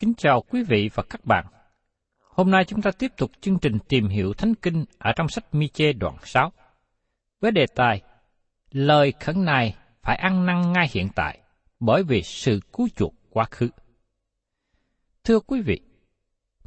Kính 0.00 0.14
chào 0.16 0.40
quý 0.40 0.62
vị 0.62 0.90
và 0.94 1.02
các 1.10 1.24
bạn. 1.24 1.46
Hôm 2.18 2.50
nay 2.50 2.64
chúng 2.64 2.82
ta 2.82 2.90
tiếp 2.90 3.12
tục 3.16 3.30
chương 3.40 3.58
trình 3.58 3.78
tìm 3.88 4.08
hiểu 4.08 4.34
Thánh 4.34 4.54
Kinh 4.54 4.84
ở 4.98 5.12
trong 5.16 5.28
sách 5.28 5.44
Mi-chê 5.52 5.92
đoạn 5.92 6.16
6. 6.24 6.52
Với 7.40 7.50
đề 7.50 7.66
tài, 7.74 8.02
lời 8.70 9.12
khẩn 9.20 9.44
này 9.44 9.74
phải 10.02 10.16
ăn 10.16 10.46
năn 10.46 10.72
ngay 10.72 10.88
hiện 10.92 11.08
tại 11.14 11.38
bởi 11.80 12.02
vì 12.02 12.22
sự 12.22 12.60
cứu 12.72 12.88
chuộc 12.96 13.14
quá 13.30 13.44
khứ. 13.50 13.68
Thưa 15.24 15.40
quý 15.40 15.60
vị, 15.60 15.80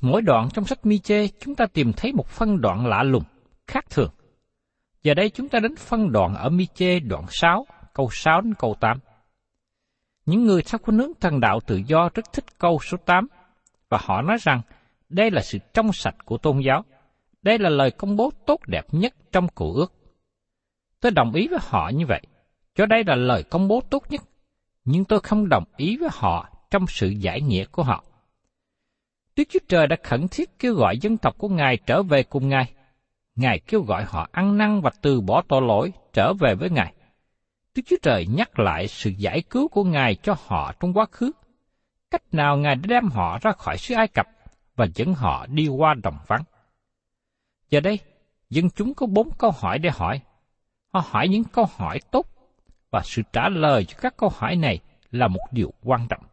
mỗi 0.02 0.22
đoạn 0.22 0.50
trong 0.53 0.66
sách 0.66 0.80
Mi-chê 0.84 1.28
chúng 1.40 1.56
ta 1.56 1.66
tìm 1.74 1.94
thấy 1.94 2.13
một 2.13 2.28
phân 2.28 2.62
đoạn 2.62 2.86
lạ 2.86 3.03
lùng, 3.03 3.24
khác 3.68 3.86
thường. 3.90 4.12
Giờ 5.03 5.13
đây 5.13 5.30
chúng 5.30 5.50
ta 5.50 5.59
đến 5.59 5.75
phân 5.75 6.12
đoạn 6.12 6.36
ở 6.36 6.50
Mi-chê 6.50 7.00
đoạn 7.00 7.25
6, 7.30 7.66
câu 7.94 8.09
6 8.12 8.42
đến 8.42 8.53
câu 8.53 8.75
8. 8.80 9.00
Những 10.26 10.44
người 10.44 10.62
theo 10.62 10.80
khuynh 10.84 10.98
hướng 10.98 11.12
thần 11.20 11.40
đạo 11.40 11.59
tự 11.68 11.82
do 11.88 12.09
rất 12.14 12.34
thích 12.34 12.46
câu 12.58 12.80
số 12.80 12.98
8 13.06 13.28
và 13.90 14.00
họ 14.02 14.22
nói 14.22 14.38
rằng 14.42 14.62
đây 15.09 15.32
là 15.32 15.42
sự 15.42 15.58
trong 15.74 15.94
sạch 15.94 16.16
của 16.26 16.38
tôn 16.38 16.59
giáo. 16.59 16.84
Đây 17.42 17.59
là 17.59 17.70
lời 17.70 17.92
công 17.92 18.16
bố 18.16 18.31
tốt 18.46 18.60
đẹp 18.68 18.86
nhất 18.92 19.14
trong 19.31 19.48
cụ 19.48 19.74
ước. 19.74 19.94
Tôi 21.00 21.12
đồng 21.12 21.34
ý 21.34 21.48
với 21.48 21.60
họ 21.62 21.92
như 21.94 22.06
vậy, 22.06 22.22
cho 22.76 22.86
đây 22.86 23.04
là 23.08 23.16
lời 23.16 23.44
công 23.44 23.68
bố 23.68 23.81
tốt 23.90 24.04
nhất, 24.10 24.22
nhưng 24.86 25.06
tôi 25.06 25.20
không 25.20 25.50
đồng 25.50 25.64
ý 25.78 25.98
với 25.98 26.10
họ 26.12 26.50
trong 26.72 26.86
sự 26.88 27.10
giải 27.10 27.42
nghĩa 27.42 27.66
của 27.66 27.84
họ. 27.84 28.04
Đức 29.36 29.44
Chúa 29.50 29.60
Trời 29.68 29.88
đã 29.88 29.96
khẩn 30.04 30.28
thiết 30.31 30.60
kêu 30.60 30.74
gọi 30.74 30.98
dân 30.98 31.18
tộc 31.18 31.38
của 31.38 31.50
Ngài 31.50 31.78
trở 31.78 32.04
về 32.04 32.24
cùng 32.24 32.50
Ngài. 32.50 32.74
Ngài 33.36 33.60
kêu 33.60 33.81
gọi 33.81 34.04
họ 34.04 34.28
ăn 34.31 34.58
năn 34.58 34.81
và 34.81 34.92
từ 35.02 35.22
bỏ 35.22 35.44
tội 35.48 35.62
lỗi 35.62 35.92
trở 36.14 36.34
về 36.34 36.56
với 36.56 36.70
Ngài. 36.70 36.94
Đức 37.76 37.82
Chúa 37.86 37.96
Trời 38.02 38.28
nhắc 38.28 38.59
lại 38.59 38.88
sự 38.88 39.09
giải 39.18 39.42
cứu 39.42 39.68
của 39.68 39.84
Ngài 39.84 40.16
cho 40.16 40.36
họ 40.48 40.74
trong 40.80 40.94
quá 40.94 41.06
khứ. 41.12 41.32
Cách 42.12 42.34
nào 42.34 42.58
Ngài 42.58 42.76
đã 42.76 42.88
đem 42.88 43.09
họ 43.09 43.40
ra 43.42 43.52
khỏi 43.52 43.78
xứ 43.78 43.96
Ai 43.96 44.08
Cập 44.08 44.28
và 44.76 44.88
dẫn 44.96 45.14
họ 45.14 45.46
đi 45.48 45.68
qua 45.68 45.94
đồng 46.04 46.18
vắng. 46.28 46.44
Giờ 47.70 47.80
đây, 47.80 48.00
dân 48.50 48.70
chúng 48.70 48.94
có 48.94 49.06
bốn 49.06 49.30
câu 49.38 49.52
hỏi 49.52 49.80
để 49.80 49.90
hỏi. 49.90 50.22
Họ 50.94 51.04
hỏi 51.10 51.28
những 51.28 51.44
câu 51.44 51.66
hỏi 51.76 52.00
tốt, 52.12 52.26
và 52.92 53.02
sự 53.04 53.22
trả 53.34 53.50
lời 53.50 53.86
cho 53.86 53.98
các 54.02 54.18
câu 54.18 54.31
hỏi 54.36 54.56
này 54.56 54.80
là 55.12 55.28
một 55.28 55.42
điều 55.52 55.74
quan 55.84 56.08
trọng. 56.10 56.24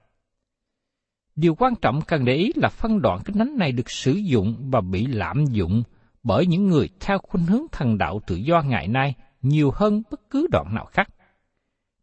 Điều 1.37 1.55
quan 1.55 1.75
trọng 1.75 2.01
cần 2.07 2.25
để 2.25 2.35
ý 2.35 2.53
là 2.57 2.69
phân 2.69 3.03
đoạn 3.03 3.21
kinh 3.25 3.39
thánh 3.39 3.59
này 3.59 3.73
được 3.73 3.91
sử 3.91 4.13
dụng 4.13 4.71
và 4.71 4.81
bị 4.81 5.07
lạm 5.07 5.45
dụng 5.45 5.83
bởi 6.23 6.47
những 6.47 6.69
người 6.69 6.89
theo 7.01 7.19
khuynh 7.19 7.47
hướng 7.47 7.67
thần 7.73 7.99
đạo 7.99 8.21
tự 8.27 8.35
do 8.35 8.63
ngày 8.63 8.89
nay 8.89 9.15
nhiều 9.43 9.71
hơn 9.75 10.03
bất 10.11 10.31
cứ 10.31 10.47
đoạn 10.51 10.75
nào 10.75 10.85
khác. 10.85 11.09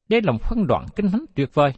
Đây 0.09 0.21
là 0.21 0.31
một 0.31 0.41
phân 0.41 0.67
đoạn 0.67 0.85
kinh 0.95 1.11
thánh 1.11 1.25
tuyệt 1.35 1.49
vời, 1.53 1.73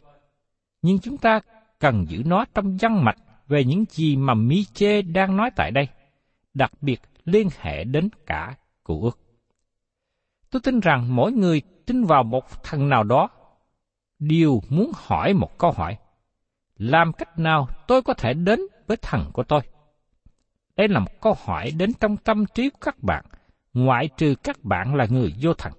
nhưng 0.82 0.98
chúng 0.98 1.16
ta 1.16 1.40
cần 1.78 2.04
giữ 2.08 2.22
nó 2.26 2.44
trong 2.54 2.76
văn 2.80 3.04
mạch 3.04 3.16
về 3.48 3.64
những 3.64 3.84
gì 3.88 4.16
mà 4.16 4.34
Mi-chê 4.34 5.02
đang 5.02 5.36
nói 5.36 5.50
tại 5.56 5.70
đây, 5.70 5.88
đặc 6.54 6.72
biệt 6.80 7.00
liên 7.24 7.48
hệ 7.60 7.84
đến 7.84 8.08
cả 8.26 8.56
cụ 8.84 9.02
ước. 9.02 9.18
Tôi 10.50 10.62
tin 10.64 10.80
rằng 10.80 11.16
mỗi 11.16 11.32
người 11.32 11.62
tin 11.86 12.04
vào 12.04 12.22
một 12.22 12.62
thần 12.62 12.88
nào 12.88 13.04
đó 13.04 13.28
đều 14.18 14.60
muốn 14.68 14.92
hỏi 14.94 15.34
một 15.34 15.58
câu 15.58 15.70
hỏi. 15.70 15.96
Làm 16.76 17.12
cách 17.12 17.38
nào 17.38 17.68
tôi 17.86 18.02
có 18.02 18.14
thể 18.14 18.34
đến 18.34 18.60
với 18.86 18.96
thần 18.96 19.30
của 19.32 19.42
tôi? 19.42 19.60
Đây 20.76 20.88
là 20.88 21.00
một 21.00 21.20
câu 21.20 21.36
hỏi 21.44 21.70
đến 21.70 21.92
trong 22.00 22.16
tâm 22.16 22.44
trí 22.54 22.70
của 22.70 22.78
các 22.80 23.02
bạn, 23.02 23.24
ngoại 23.72 24.08
trừ 24.16 24.34
các 24.42 24.64
bạn 24.64 24.94
là 24.94 25.06
người 25.10 25.34
vô 25.40 25.54
thần. 25.54 25.72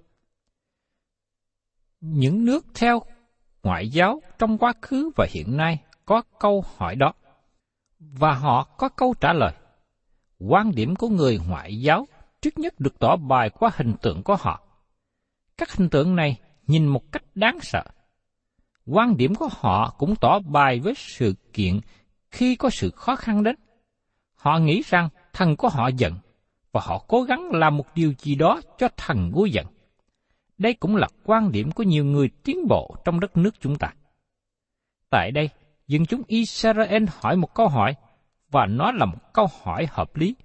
Những 2.00 2.44
nước 2.44 2.66
theo 2.74 3.02
ngoại 3.62 3.88
giáo 3.88 4.22
trong 4.38 4.58
quá 4.58 4.72
khứ 4.82 5.10
và 5.16 5.26
hiện 5.30 5.56
nay 5.56 5.78
có 6.04 6.22
câu 6.38 6.64
hỏi 6.76 6.96
đó, 6.96 7.12
và 7.98 8.34
họ 8.34 8.64
có 8.64 8.88
câu 8.88 9.14
trả 9.20 9.32
lời. 9.32 9.52
Quan 10.38 10.72
điểm 10.74 10.96
của 10.96 11.08
người 11.08 11.38
ngoại 11.48 11.80
giáo 11.80 12.06
trước 12.42 12.58
nhất 12.58 12.80
được 12.80 12.98
tỏ 12.98 13.16
bài 13.16 13.50
qua 13.50 13.70
hình 13.74 13.94
tượng 14.02 14.22
của 14.22 14.36
họ. 14.36 14.60
Các 15.56 15.76
hình 15.76 15.88
tượng 15.88 16.16
này 16.16 16.40
nhìn 16.66 16.86
một 16.86 17.12
cách 17.12 17.22
đáng 17.34 17.58
sợ. 17.62 17.82
Quan 18.86 19.16
điểm 19.16 19.34
của 19.34 19.48
họ 19.52 19.94
cũng 19.98 20.14
tỏ 20.20 20.38
bài 20.38 20.80
với 20.80 20.94
sự 20.96 21.34
kiện 21.52 21.80
khi 22.30 22.56
có 22.56 22.70
sự 22.70 22.90
khó 22.90 23.16
khăn 23.16 23.42
đến. 23.42 23.56
Họ 24.34 24.58
nghĩ 24.58 24.82
rằng 24.86 25.08
thần 25.32 25.56
của 25.56 25.68
họ 25.68 25.88
giận, 25.88 26.14
và 26.72 26.80
họ 26.84 27.04
cố 27.08 27.22
gắng 27.22 27.50
làm 27.52 27.76
một 27.76 27.86
điều 27.94 28.12
gì 28.18 28.34
đó 28.34 28.60
cho 28.78 28.88
thần 28.96 29.30
vui 29.30 29.50
giận. 29.50 29.66
Đây 30.60 30.74
cũng 30.74 30.96
là 30.96 31.08
quan 31.24 31.52
điểm 31.52 31.72
của 31.72 31.82
nhiều 31.82 32.04
người 32.04 32.30
tiến 32.44 32.68
bộ 32.68 32.96
trong 33.04 33.20
đất 33.20 33.36
nước 33.36 33.54
chúng 33.60 33.76
ta. 33.76 33.92
Tại 35.10 35.30
đây, 35.30 35.50
dân 35.86 36.06
chúng 36.06 36.22
Israel 36.26 37.04
hỏi 37.08 37.36
một 37.36 37.54
câu 37.54 37.68
hỏi, 37.68 37.94
và 38.50 38.66
nó 38.66 38.92
là 38.92 39.04
một 39.04 39.32
câu 39.32 39.46
hỏi 39.62 39.86
hợp 39.90 40.16
lý 40.16 40.36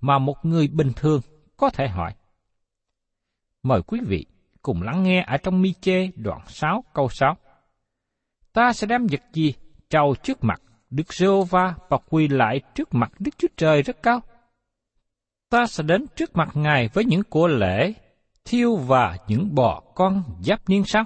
mà 0.00 0.18
một 0.18 0.44
người 0.44 0.68
bình 0.68 0.92
thường 0.96 1.20
có 1.56 1.70
thể 1.70 1.88
hỏi. 1.88 2.14
Mời 3.62 3.82
quý 3.82 4.00
vị 4.06 4.26
cùng 4.62 4.82
lắng 4.82 5.02
nghe 5.02 5.24
ở 5.26 5.36
trong 5.36 5.62
mi 5.62 5.72
chê 5.72 6.06
đoạn 6.16 6.40
6 6.46 6.84
câu 6.94 7.08
6. 7.08 7.36
Ta 8.52 8.72
sẽ 8.72 8.86
đem 8.86 9.06
vật 9.06 9.22
gì 9.32 9.54
trầu 9.90 10.14
trước 10.22 10.44
mặt 10.44 10.62
Đức 10.90 11.14
giê 11.14 11.26
va 11.50 11.74
và 11.88 11.98
quỳ 12.08 12.28
lại 12.28 12.60
trước 12.74 12.94
mặt 12.94 13.12
Đức 13.18 13.30
Chúa 13.38 13.48
Trời 13.56 13.82
rất 13.82 14.02
cao. 14.02 14.20
Ta 15.50 15.66
sẽ 15.66 15.82
đến 15.82 16.06
trước 16.16 16.36
mặt 16.36 16.48
Ngài 16.54 16.88
với 16.88 17.04
những 17.04 17.22
của 17.22 17.48
lễ, 17.48 17.94
thiêu 18.44 18.76
và 18.76 19.16
những 19.28 19.54
bò 19.54 19.82
con 19.94 20.22
giáp 20.40 20.68
niên 20.68 20.84
sao? 20.86 21.04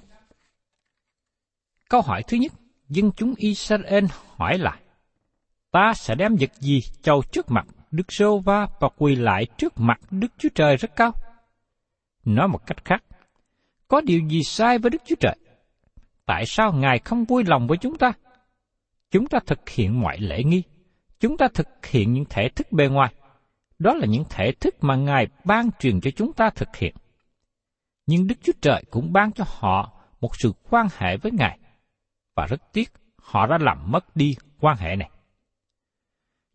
Câu 1.89 2.01
hỏi 2.01 2.23
thứ 2.29 2.37
nhất, 2.37 2.53
dân 2.89 3.11
chúng 3.17 3.35
Israel 3.37 4.05
hỏi 4.37 4.59
lại, 4.59 4.81
ta 5.71 5.93
sẽ 5.95 6.15
đem 6.15 6.37
vật 6.41 6.51
gì 6.61 6.81
chầu 7.03 7.23
trước 7.33 7.51
mặt 7.51 7.67
Đức 7.91 8.13
Sô 8.13 8.39
va 8.39 8.67
và 8.81 8.89
quỳ 8.97 9.17
lại 9.17 9.47
trước 9.59 9.73
mặt 9.77 10.01
Đức 10.11 10.29
Chúa 10.39 10.49
Trời 10.55 10.77
rất 10.77 10.97
cao? 10.97 11.13
Nói 12.25 12.49
một 12.49 12.67
cách 12.67 12.85
khác, 12.85 13.05
có 13.89 14.01
điều 14.01 14.21
gì 14.29 14.43
sai 14.43 14.79
với 14.79 14.91
Đức 14.91 15.03
Chúa 15.07 15.17
Trời? 15.21 15.37
Tại 16.27 16.47
sao 16.47 16.73
Ngài 16.73 16.99
không 16.99 17.25
vui 17.25 17.45
lòng 17.47 17.67
với 17.67 17.79
chúng 17.79 17.99
ta? 17.99 18.13
Chúng 19.11 19.27
ta 19.27 19.39
thực 19.47 19.69
hiện 19.69 20.01
mọi 20.01 20.19
lễ 20.21 20.43
nghi. 20.45 20.63
Chúng 21.21 21.37
ta 21.37 21.49
thực 21.55 21.87
hiện 21.87 22.13
những 22.13 22.25
thể 22.31 22.49
thức 22.49 22.73
bề 22.73 22.89
ngoài. 22.89 23.15
Đó 23.79 23.95
là 23.95 24.07
những 24.07 24.25
thể 24.31 24.53
thức 24.61 24.75
mà 24.81 24.97
Ngài 24.97 25.27
ban 25.45 25.71
truyền 25.81 26.01
cho 26.01 26.11
chúng 26.11 26.33
ta 26.33 26.51
thực 26.51 26.77
hiện. 26.77 26.95
Nhưng 28.07 28.27
Đức 28.27 28.35
Chúa 28.43 28.53
Trời 28.61 28.85
cũng 28.91 29.13
ban 29.13 29.33
cho 29.33 29.45
họ 29.47 29.93
một 30.21 30.37
sự 30.39 30.53
quan 30.71 30.87
hệ 30.99 31.17
với 31.17 31.33
Ngài. 31.33 31.59
Và 32.37 32.47
rất 32.47 32.73
tiếc, 32.73 32.93
họ 33.19 33.47
đã 33.47 33.59
làm 33.61 33.91
mất 33.93 34.17
đi 34.17 34.37
quan 34.61 34.77
hệ 34.77 34.97
này. 34.97 35.11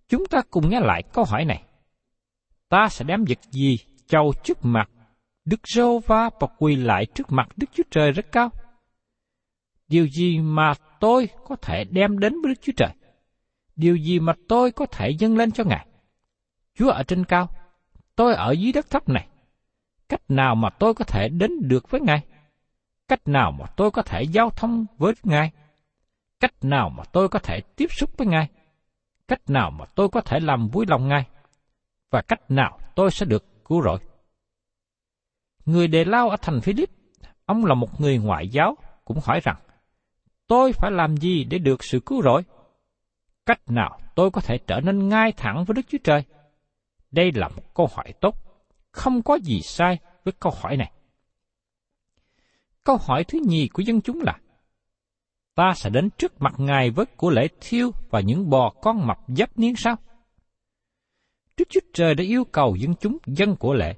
Chúng 0.07 0.25
ta 0.25 0.41
cùng 0.49 0.69
nghe 0.69 0.79
lại 0.79 1.03
câu 1.13 1.25
hỏi 1.25 1.45
này. 1.45 1.63
Ta 2.69 2.87
sẽ 2.89 3.05
đem 3.05 3.25
vật 3.29 3.39
gì 3.51 3.77
châu 4.07 4.33
trước 4.43 4.57
mặt 4.61 4.89
Đức 5.45 5.59
Rô 5.67 5.99
Va 5.99 6.29
và 6.39 6.47
quỳ 6.57 6.75
lại 6.75 7.05
trước 7.05 7.31
mặt 7.31 7.47
Đức 7.57 7.67
Chúa 7.73 7.83
Trời 7.91 8.11
rất 8.11 8.31
cao? 8.31 8.49
Điều 9.87 10.07
gì 10.07 10.39
mà 10.39 10.73
tôi 10.99 11.29
có 11.47 11.55
thể 11.55 11.83
đem 11.83 12.19
đến 12.19 12.33
với 12.43 12.53
Đức 12.53 12.61
Chúa 12.61 12.73
Trời? 12.77 12.89
Điều 13.75 13.95
gì 13.95 14.19
mà 14.19 14.33
tôi 14.47 14.71
có 14.71 14.85
thể 14.85 15.09
dâng 15.09 15.37
lên 15.37 15.51
cho 15.51 15.63
Ngài? 15.63 15.87
Chúa 16.75 16.89
ở 16.89 17.03
trên 17.03 17.25
cao, 17.25 17.49
tôi 18.15 18.33
ở 18.33 18.51
dưới 18.51 18.71
đất 18.71 18.89
thấp 18.89 19.09
này. 19.09 19.27
Cách 20.09 20.21
nào 20.29 20.55
mà 20.55 20.69
tôi 20.69 20.93
có 20.93 21.05
thể 21.05 21.29
đến 21.29 21.51
được 21.61 21.89
với 21.89 22.01
Ngài? 22.01 22.21
Cách 23.07 23.27
nào 23.27 23.51
mà 23.51 23.65
tôi 23.65 23.91
có 23.91 24.01
thể 24.01 24.23
giao 24.23 24.49
thông 24.49 24.85
với 24.97 25.13
Ngài? 25.23 25.51
Cách 26.39 26.53
nào 26.61 26.89
mà 26.89 27.03
tôi 27.03 27.29
có 27.29 27.39
thể 27.39 27.61
tiếp 27.75 27.87
xúc 27.91 28.09
với 28.17 28.27
Ngài? 28.27 28.47
Cách 29.27 29.49
nào 29.49 29.71
mà 29.71 29.85
tôi 29.95 30.09
có 30.09 30.21
thể 30.21 30.39
làm 30.39 30.67
vui 30.67 30.85
lòng 30.89 31.07
Ngài? 31.07 31.27
Và 32.11 32.21
cách 32.21 32.51
nào 32.51 32.79
tôi 32.95 33.11
sẽ 33.11 33.25
được 33.25 33.65
cứu 33.65 33.81
rỗi? 33.81 33.99
Người 35.65 35.87
đề 35.87 36.05
lao 36.05 36.29
ở 36.29 36.37
thành 36.41 36.61
Philip, 36.61 36.89
ông 37.45 37.65
là 37.65 37.75
một 37.75 38.01
người 38.01 38.17
ngoại 38.17 38.47
giáo, 38.47 38.77
cũng 39.05 39.19
hỏi 39.23 39.39
rằng, 39.43 39.57
tôi 40.47 40.73
phải 40.73 40.91
làm 40.91 41.17
gì 41.17 41.43
để 41.43 41.57
được 41.57 41.83
sự 41.83 41.99
cứu 41.99 42.21
rỗi? 42.21 42.43
Cách 43.45 43.61
nào 43.67 43.99
tôi 44.15 44.31
có 44.31 44.41
thể 44.41 44.57
trở 44.57 44.79
nên 44.79 45.09
ngay 45.09 45.31
thẳng 45.31 45.65
với 45.65 45.73
Đức 45.73 45.81
Chúa 45.87 45.97
Trời? 46.03 46.23
Đây 47.11 47.31
là 47.35 47.47
một 47.47 47.73
câu 47.73 47.89
hỏi 47.95 48.13
tốt, 48.21 48.48
không 48.91 49.23
có 49.23 49.35
gì 49.35 49.61
sai 49.61 49.99
với 50.23 50.33
câu 50.39 50.53
hỏi 50.61 50.77
này. 50.77 50.91
Câu 52.83 52.97
hỏi 53.01 53.23
thứ 53.23 53.39
nhì 53.45 53.67
của 53.67 53.81
dân 53.81 54.01
chúng 54.01 54.21
là, 54.21 54.39
ta 55.55 55.73
sẽ 55.75 55.89
đến 55.89 56.09
trước 56.17 56.41
mặt 56.41 56.53
Ngài 56.57 56.89
với 56.89 57.05
của 57.05 57.29
lễ 57.29 57.47
thiêu 57.61 57.91
và 58.09 58.19
những 58.19 58.49
bò 58.49 58.73
con 58.81 59.07
mập 59.07 59.17
dấp 59.27 59.59
niên 59.59 59.75
sao? 59.75 59.95
Đức 61.57 61.65
Chúa 61.69 61.79
Trời 61.93 62.15
đã 62.15 62.23
yêu 62.23 62.43
cầu 62.43 62.75
dân 62.75 62.95
chúng 62.95 63.17
dân 63.25 63.55
của 63.55 63.73
lễ. 63.73 63.95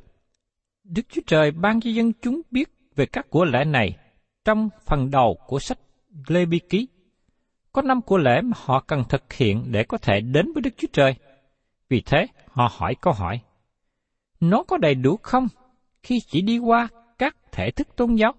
Đức 0.84 1.02
Chúa 1.10 1.22
Trời 1.28 1.52
ban 1.52 1.82
cho 1.82 1.90
dân 1.90 2.12
chúng 2.22 2.42
biết 2.52 2.70
về 2.96 3.06
các 3.06 3.30
của 3.30 3.46
lễ 3.46 3.66
này 3.66 3.98
trong 4.46 4.70
phần 4.86 5.12
đầu 5.12 5.38
của 5.48 5.60
sách 5.60 5.80
Lê 6.28 6.46
Bi 6.46 6.60
Ký. 6.70 6.88
Có 7.72 7.82
năm 7.82 8.02
của 8.02 8.18
lễ 8.18 8.42
mà 8.42 8.58
họ 8.62 8.84
cần 8.88 9.04
thực 9.10 9.34
hiện 9.34 9.64
để 9.72 9.84
có 9.84 9.98
thể 9.98 10.20
đến 10.20 10.54
với 10.54 10.62
Đức 10.62 10.70
Chúa 10.78 10.88
Trời. 10.94 11.16
Vì 11.90 12.02
thế, 12.02 12.28
họ 12.48 12.72
hỏi 12.72 12.96
câu 13.02 13.14
hỏi. 13.14 13.40
Nó 14.42 14.64
có 14.64 14.78
đầy 14.78 14.96
đủ 14.96 15.18
không 15.24 15.48
khi 16.04 16.20
chỉ 16.20 16.42
đi 16.42 16.58
qua 16.58 16.88
các 17.18 17.36
thể 17.52 17.72
thức 17.72 17.88
tôn 17.96 18.16
giáo? 18.16 18.34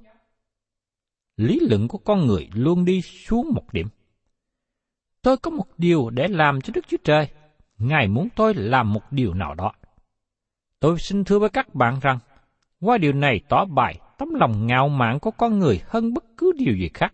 Lý 1.36 1.60
luận 1.60 1.88
của 1.88 1.98
con 1.98 2.26
người 2.26 2.48
luôn 2.52 2.84
đi 2.84 3.02
xuống 3.02 3.50
một 3.54 3.72
điểm. 3.72 3.88
Tôi 5.22 5.36
có 5.36 5.50
một 5.50 5.66
điều 5.78 6.10
để 6.10 6.28
làm 6.28 6.60
cho 6.60 6.70
Đức 6.74 6.88
Chúa 6.88 6.96
Trời. 7.04 7.28
Ngài 7.78 8.08
muốn 8.08 8.28
tôi 8.36 8.54
làm 8.54 8.92
một 8.92 9.12
điều 9.12 9.34
nào 9.34 9.54
đó. 9.54 9.72
Tôi 10.80 10.98
xin 10.98 11.24
thưa 11.24 11.38
với 11.38 11.48
các 11.48 11.74
bạn 11.74 11.98
rằng, 12.02 12.18
qua 12.80 12.98
điều 12.98 13.12
này 13.12 13.40
tỏ 13.48 13.64
bài 13.64 14.00
tấm 14.18 14.34
lòng 14.34 14.66
ngạo 14.66 14.88
mạn 14.88 15.20
của 15.20 15.30
con 15.30 15.58
người 15.58 15.80
hơn 15.86 16.14
bất 16.14 16.24
cứ 16.36 16.52
điều 16.56 16.76
gì 16.76 16.90
khác. 16.94 17.12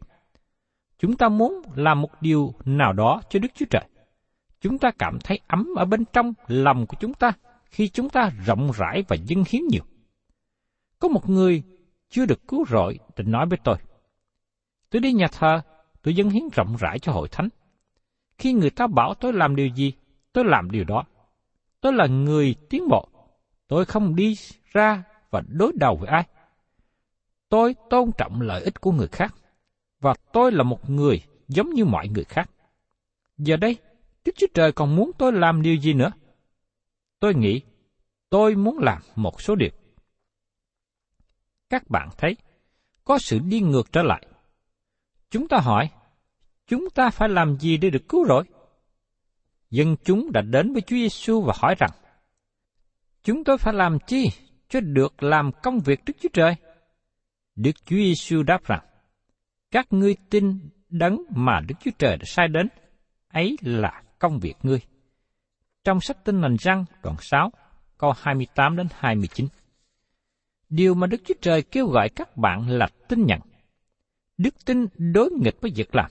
Chúng 0.98 1.16
ta 1.16 1.28
muốn 1.28 1.62
làm 1.74 2.00
một 2.00 2.22
điều 2.22 2.54
nào 2.64 2.92
đó 2.92 3.20
cho 3.30 3.38
Đức 3.38 3.48
Chúa 3.54 3.66
Trời. 3.70 3.84
Chúng 4.60 4.78
ta 4.78 4.90
cảm 4.98 5.18
thấy 5.24 5.40
ấm 5.46 5.74
ở 5.76 5.84
bên 5.84 6.04
trong 6.12 6.32
lòng 6.46 6.86
của 6.86 6.96
chúng 7.00 7.14
ta 7.14 7.32
khi 7.70 7.88
chúng 7.88 8.08
ta 8.08 8.30
rộng 8.46 8.70
rãi 8.74 9.04
và 9.08 9.16
dâng 9.16 9.44
hiến 9.48 9.62
nhiều. 9.70 9.82
Có 10.98 11.08
một 11.08 11.28
người 11.28 11.62
chưa 12.10 12.26
được 12.26 12.48
cứu 12.48 12.64
rỗi 12.70 12.98
định 13.16 13.30
nói 13.30 13.46
với 13.46 13.58
tôi. 13.64 13.76
Tôi 14.90 15.00
đi 15.00 15.12
nhà 15.12 15.26
thờ, 15.32 15.60
tôi 16.02 16.14
dâng 16.14 16.30
hiến 16.30 16.42
rộng 16.52 16.76
rãi 16.80 16.98
cho 16.98 17.12
hội 17.12 17.28
thánh. 17.28 17.48
Khi 18.38 18.52
người 18.52 18.70
ta 18.70 18.86
bảo 18.86 19.14
tôi 19.14 19.32
làm 19.32 19.56
điều 19.56 19.66
gì, 19.66 19.92
tôi 20.32 20.44
làm 20.44 20.70
điều 20.70 20.84
đó. 20.84 21.04
Tôi 21.80 21.92
là 21.92 22.06
người 22.06 22.54
tiến 22.70 22.88
bộ. 22.88 23.08
Tôi 23.68 23.84
không 23.84 24.16
đi 24.16 24.36
ra 24.72 25.02
và 25.30 25.42
đối 25.48 25.72
đầu 25.74 25.96
với 25.96 26.08
ai. 26.08 26.26
Tôi 27.48 27.74
tôn 27.90 28.10
trọng 28.18 28.40
lợi 28.40 28.62
ích 28.62 28.80
của 28.80 28.92
người 28.92 29.08
khác 29.08 29.34
và 30.00 30.14
tôi 30.32 30.52
là 30.52 30.62
một 30.62 30.90
người 30.90 31.22
giống 31.48 31.70
như 31.70 31.84
mọi 31.84 32.08
người 32.08 32.24
khác. 32.24 32.50
Giờ 33.38 33.56
đây, 33.56 33.76
Đức 34.24 34.32
Chúa 34.36 34.46
Trời 34.54 34.72
còn 34.72 34.96
muốn 34.96 35.10
tôi 35.18 35.32
làm 35.32 35.62
điều 35.62 35.74
gì 35.74 35.92
nữa? 35.92 36.10
Tôi 37.20 37.34
nghĩ 37.34 37.60
tôi 38.30 38.54
muốn 38.54 38.78
làm 38.78 39.02
một 39.16 39.40
số 39.40 39.54
điều. 39.54 39.70
Các 41.70 41.90
bạn 41.90 42.08
thấy, 42.18 42.36
có 43.04 43.18
sự 43.18 43.38
đi 43.38 43.60
ngược 43.60 43.92
trở 43.92 44.02
lại. 44.02 44.26
Chúng 45.30 45.48
ta 45.48 45.58
hỏi, 45.58 45.90
chúng 46.66 46.90
ta 46.94 47.10
phải 47.10 47.28
làm 47.28 47.58
gì 47.58 47.76
để 47.76 47.90
được 47.90 48.08
cứu 48.08 48.26
rỗi? 48.26 48.44
Dân 49.70 49.96
chúng 50.04 50.32
đã 50.32 50.42
đến 50.42 50.72
với 50.72 50.82
Chúa 50.82 50.96
Giêsu 50.96 51.42
và 51.42 51.52
hỏi 51.56 51.74
rằng, 51.78 51.90
chúng 53.22 53.44
tôi 53.44 53.58
phải 53.58 53.74
làm 53.74 53.98
chi 54.06 54.30
cho 54.68 54.80
được 54.80 55.22
làm 55.22 55.50
công 55.62 55.78
việc 55.78 56.00
Đức 56.06 56.12
Chúa 56.20 56.28
Trời? 56.32 56.54
Đức 57.56 57.72
Chúa 57.84 57.96
Giêsu 57.96 58.42
đáp 58.42 58.64
rằng, 58.64 58.84
các 59.70 59.86
ngươi 59.92 60.16
tin 60.30 60.70
đấng 60.88 61.22
mà 61.30 61.60
Đức 61.68 61.74
Chúa 61.80 61.90
Trời 61.98 62.16
đã 62.16 62.24
sai 62.26 62.48
đến, 62.48 62.68
ấy 63.28 63.56
là 63.60 64.02
công 64.18 64.38
việc 64.38 64.54
ngươi. 64.62 64.80
Trong 65.88 66.00
sách 66.00 66.24
tin 66.24 66.40
lành 66.40 66.56
răng 66.58 66.84
đoạn 67.02 67.16
6, 67.20 67.52
câu 67.98 68.12
28 68.16 68.76
đến 68.76 68.86
29. 68.94 69.46
Điều 70.68 70.94
mà 70.94 71.06
Đức 71.06 71.20
Chúa 71.24 71.34
Trời 71.40 71.62
kêu 71.62 71.86
gọi 71.86 72.08
các 72.08 72.36
bạn 72.36 72.68
là 72.68 72.88
tin 73.08 73.26
nhận. 73.26 73.40
Đức 74.38 74.54
tin 74.64 74.86
đối 74.98 75.30
nghịch 75.30 75.60
với 75.60 75.70
việc 75.74 75.94
làm. 75.94 76.10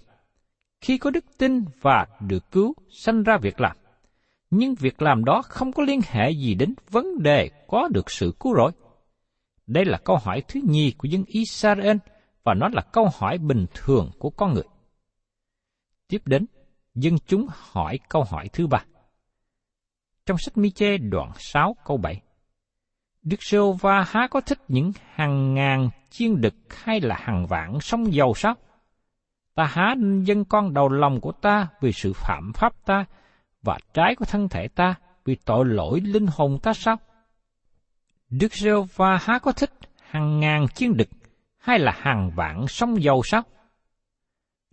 Khi 0.81 0.97
có 0.97 1.09
đức 1.09 1.25
tin 1.37 1.65
và 1.81 2.07
được 2.19 2.51
cứu, 2.51 2.73
sanh 2.89 3.23
ra 3.23 3.37
việc 3.37 3.61
làm. 3.61 3.77
Nhưng 4.49 4.75
việc 4.75 5.01
làm 5.01 5.25
đó 5.25 5.41
không 5.41 5.71
có 5.71 5.83
liên 5.83 5.99
hệ 6.07 6.31
gì 6.31 6.55
đến 6.55 6.73
vấn 6.89 7.23
đề 7.23 7.49
có 7.67 7.87
được 7.91 8.11
sự 8.11 8.33
cứu 8.39 8.55
rỗi. 8.55 8.71
Đây 9.67 9.85
là 9.85 9.97
câu 9.97 10.17
hỏi 10.17 10.43
thứ 10.47 10.59
nhì 10.63 10.91
của 10.97 11.07
dân 11.07 11.23
Israel– 11.27 11.97
và 12.43 12.53
nó 12.53 12.69
là 12.73 12.81
câu 12.81 13.09
hỏi 13.15 13.37
bình 13.37 13.65
thường 13.73 14.11
của 14.19 14.29
con 14.29 14.53
người. 14.53 14.67
Tiếp 16.07 16.21
đến, 16.25 16.45
dân 16.95 17.15
chúng 17.27 17.47
hỏi 17.49 17.99
câu 18.09 18.23
hỏi 18.23 18.49
thứ 18.53 18.67
ba. 18.67 18.85
Trong 20.27 20.37
sách 20.37 20.57
Mi-chê 20.57 20.97
đoạn 20.97 21.31
6 21.35 21.75
câu 21.85 21.97
7, 21.97 22.21
Đức 23.23 23.43
Sô 23.43 23.73
Va 23.73 24.05
há 24.07 24.27
có 24.31 24.41
thích 24.41 24.59
những 24.67 24.91
hàng 25.13 25.53
ngàn 25.53 25.89
chiên 26.09 26.41
đực 26.41 26.55
hay 26.69 27.01
là 27.01 27.15
hàng 27.19 27.47
vạn 27.47 27.79
sông 27.79 28.13
dầu 28.13 28.33
sao? 28.35 28.55
Ta 29.55 29.65
há 29.65 29.95
nên 29.97 30.23
dân 30.23 30.45
con 30.45 30.73
đầu 30.73 30.89
lòng 30.89 31.21
của 31.21 31.31
ta 31.31 31.67
vì 31.81 31.91
sự 31.91 32.13
phạm 32.13 32.51
pháp 32.53 32.85
ta 32.85 33.05
và 33.61 33.77
trái 33.93 34.15
của 34.15 34.25
thân 34.25 34.49
thể 34.49 34.67
ta 34.67 34.95
vì 35.25 35.35
tội 35.35 35.65
lỗi 35.65 36.01
linh 36.01 36.27
hồn 36.27 36.59
ta 36.63 36.73
sao? 36.73 36.97
Đức 38.29 38.53
Sô 38.53 38.85
Va 38.95 39.17
há 39.21 39.39
có 39.39 39.51
thích 39.51 39.71
hàng 40.09 40.39
ngàn 40.39 40.67
chiên 40.67 40.97
đực 40.97 41.09
hay 41.57 41.79
là 41.79 41.91
hàng 41.97 42.31
vạn 42.35 42.67
sông 42.67 43.03
dầu 43.03 43.21
sao? 43.25 43.41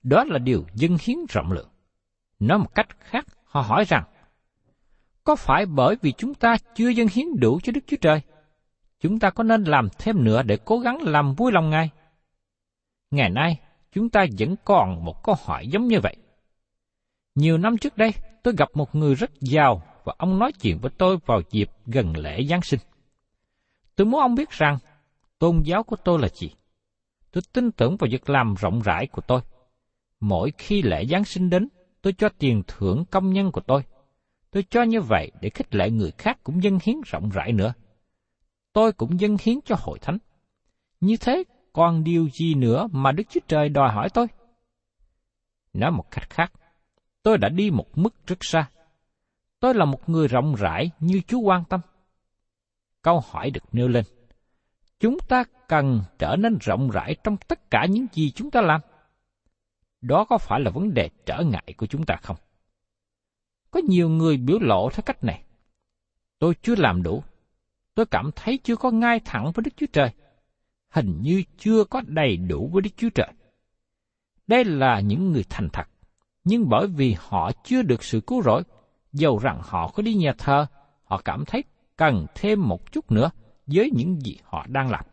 Đó 0.02 0.24
là 0.24 0.38
điều 0.38 0.64
dân 0.74 0.96
hiến 1.02 1.18
rộng 1.28 1.52
lượng. 1.52 1.68
Nói 2.40 2.58
một 2.58 2.74
cách 2.74 2.88
khác, 3.00 3.26
họ 3.44 3.60
hỏi 3.60 3.84
rằng, 3.88 4.04
có 5.24 5.36
phải 5.36 5.66
bởi 5.66 5.96
vì 6.02 6.12
chúng 6.12 6.34
ta 6.34 6.56
chưa 6.74 6.88
dân 6.88 7.08
hiến 7.12 7.26
đủ 7.40 7.60
cho 7.62 7.72
Đức 7.72 7.80
Chúa 7.86 7.96
Trời? 8.00 8.20
Chúng 9.00 9.18
ta 9.18 9.30
có 9.30 9.44
nên 9.44 9.64
làm 9.64 9.88
thêm 9.98 10.24
nữa 10.24 10.42
để 10.42 10.58
cố 10.64 10.78
gắng 10.78 11.02
làm 11.02 11.34
vui 11.34 11.52
lòng 11.52 11.70
Ngài? 11.70 11.90
Ngày 13.10 13.30
nay, 13.30 13.60
chúng 13.92 14.10
ta 14.10 14.26
vẫn 14.38 14.54
còn 14.64 15.04
một 15.04 15.22
câu 15.24 15.34
hỏi 15.44 15.66
giống 15.68 15.88
như 15.88 16.00
vậy. 16.02 16.16
Nhiều 17.34 17.58
năm 17.58 17.78
trước 17.78 17.96
đây, 17.96 18.10
tôi 18.42 18.54
gặp 18.58 18.68
một 18.74 18.94
người 18.94 19.14
rất 19.14 19.30
giàu 19.40 19.82
và 20.04 20.14
ông 20.18 20.38
nói 20.38 20.52
chuyện 20.52 20.78
với 20.78 20.90
tôi 20.98 21.16
vào 21.26 21.40
dịp 21.50 21.70
gần 21.86 22.16
lễ 22.16 22.44
Giáng 22.44 22.62
sinh. 22.62 22.80
Tôi 23.96 24.06
muốn 24.06 24.20
ông 24.20 24.34
biết 24.34 24.50
rằng, 24.50 24.78
tôn 25.38 25.62
giáo 25.64 25.82
của 25.82 25.96
tôi 26.04 26.18
là 26.18 26.28
gì? 26.28 26.50
Tôi 27.32 27.42
tin 27.52 27.70
tưởng 27.70 27.96
vào 27.96 28.08
việc 28.10 28.30
làm 28.30 28.54
rộng 28.54 28.80
rãi 28.80 29.06
của 29.06 29.22
tôi. 29.26 29.40
Mỗi 30.20 30.52
khi 30.58 30.82
lễ 30.82 31.06
Giáng 31.06 31.24
sinh 31.24 31.50
đến, 31.50 31.68
tôi 32.02 32.12
cho 32.12 32.28
tiền 32.38 32.62
thưởng 32.66 33.04
công 33.10 33.32
nhân 33.32 33.52
của 33.52 33.60
tôi. 33.60 33.82
Tôi 34.54 34.64
cho 34.70 34.82
như 34.82 35.00
vậy 35.00 35.30
để 35.40 35.50
khích 35.50 35.74
lệ 35.74 35.90
người 35.90 36.10
khác 36.18 36.38
cũng 36.44 36.62
dân 36.62 36.78
hiến 36.82 36.96
rộng 37.06 37.30
rãi 37.30 37.52
nữa. 37.52 37.74
Tôi 38.72 38.92
cũng 38.92 39.20
dân 39.20 39.36
hiến 39.42 39.58
cho 39.64 39.76
hội 39.78 39.98
thánh. 39.98 40.18
Như 41.00 41.16
thế, 41.20 41.44
còn 41.72 42.04
điều 42.04 42.28
gì 42.28 42.54
nữa 42.54 42.88
mà 42.92 43.12
Đức 43.12 43.22
Chúa 43.30 43.40
Trời 43.48 43.68
đòi 43.68 43.92
hỏi 43.92 44.08
tôi? 44.14 44.26
Nói 45.72 45.90
một 45.90 46.10
cách 46.10 46.30
khác, 46.30 46.52
tôi 47.22 47.38
đã 47.38 47.48
đi 47.48 47.70
một 47.70 47.98
mức 47.98 48.26
rất 48.26 48.38
xa. 48.40 48.70
Tôi 49.60 49.74
là 49.74 49.84
một 49.84 50.08
người 50.08 50.28
rộng 50.28 50.54
rãi 50.54 50.90
như 51.00 51.20
Chúa 51.26 51.40
quan 51.40 51.64
tâm. 51.64 51.80
Câu 53.02 53.20
hỏi 53.20 53.50
được 53.50 53.64
nêu 53.72 53.88
lên. 53.88 54.04
Chúng 55.00 55.18
ta 55.28 55.44
cần 55.68 56.02
trở 56.18 56.36
nên 56.38 56.58
rộng 56.60 56.90
rãi 56.90 57.16
trong 57.24 57.36
tất 57.36 57.70
cả 57.70 57.86
những 57.90 58.06
gì 58.12 58.30
chúng 58.30 58.50
ta 58.50 58.60
làm. 58.60 58.80
Đó 60.00 60.24
có 60.24 60.38
phải 60.38 60.60
là 60.60 60.70
vấn 60.70 60.94
đề 60.94 61.10
trở 61.26 61.42
ngại 61.42 61.74
của 61.76 61.86
chúng 61.86 62.04
ta 62.04 62.16
không? 62.22 62.36
Có 63.74 63.80
nhiều 63.88 64.08
người 64.08 64.36
biểu 64.36 64.58
lộ 64.60 64.90
theo 64.90 65.02
cách 65.06 65.24
này. 65.24 65.42
Tôi 66.38 66.54
chưa 66.62 66.74
làm 66.76 67.02
đủ. 67.02 67.22
Tôi 67.94 68.06
cảm 68.06 68.30
thấy 68.36 68.58
chưa 68.58 68.76
có 68.76 68.90
ngay 68.90 69.20
thẳng 69.24 69.52
với 69.54 69.62
Đức 69.62 69.70
Chúa 69.76 69.86
Trời. 69.92 70.10
Hình 70.88 71.18
như 71.22 71.42
chưa 71.58 71.84
có 71.84 72.02
đầy 72.06 72.36
đủ 72.36 72.70
với 72.72 72.82
Đức 72.82 72.90
Chúa 72.96 73.08
Trời. 73.14 73.32
Đây 74.46 74.64
là 74.64 75.00
những 75.00 75.32
người 75.32 75.44
thành 75.50 75.68
thật, 75.72 75.88
nhưng 76.44 76.68
bởi 76.68 76.86
vì 76.86 77.16
họ 77.18 77.50
chưa 77.64 77.82
được 77.82 78.04
sự 78.04 78.20
cứu 78.20 78.42
rỗi, 78.42 78.62
dầu 79.12 79.38
rằng 79.38 79.60
họ 79.62 79.88
có 79.88 80.02
đi 80.02 80.14
nhà 80.14 80.34
thờ, 80.38 80.66
họ 81.04 81.22
cảm 81.24 81.44
thấy 81.44 81.64
cần 81.96 82.26
thêm 82.34 82.68
một 82.68 82.92
chút 82.92 83.12
nữa 83.12 83.30
với 83.66 83.90
những 83.94 84.20
gì 84.20 84.36
họ 84.44 84.66
đang 84.68 84.90
làm. 84.90 85.04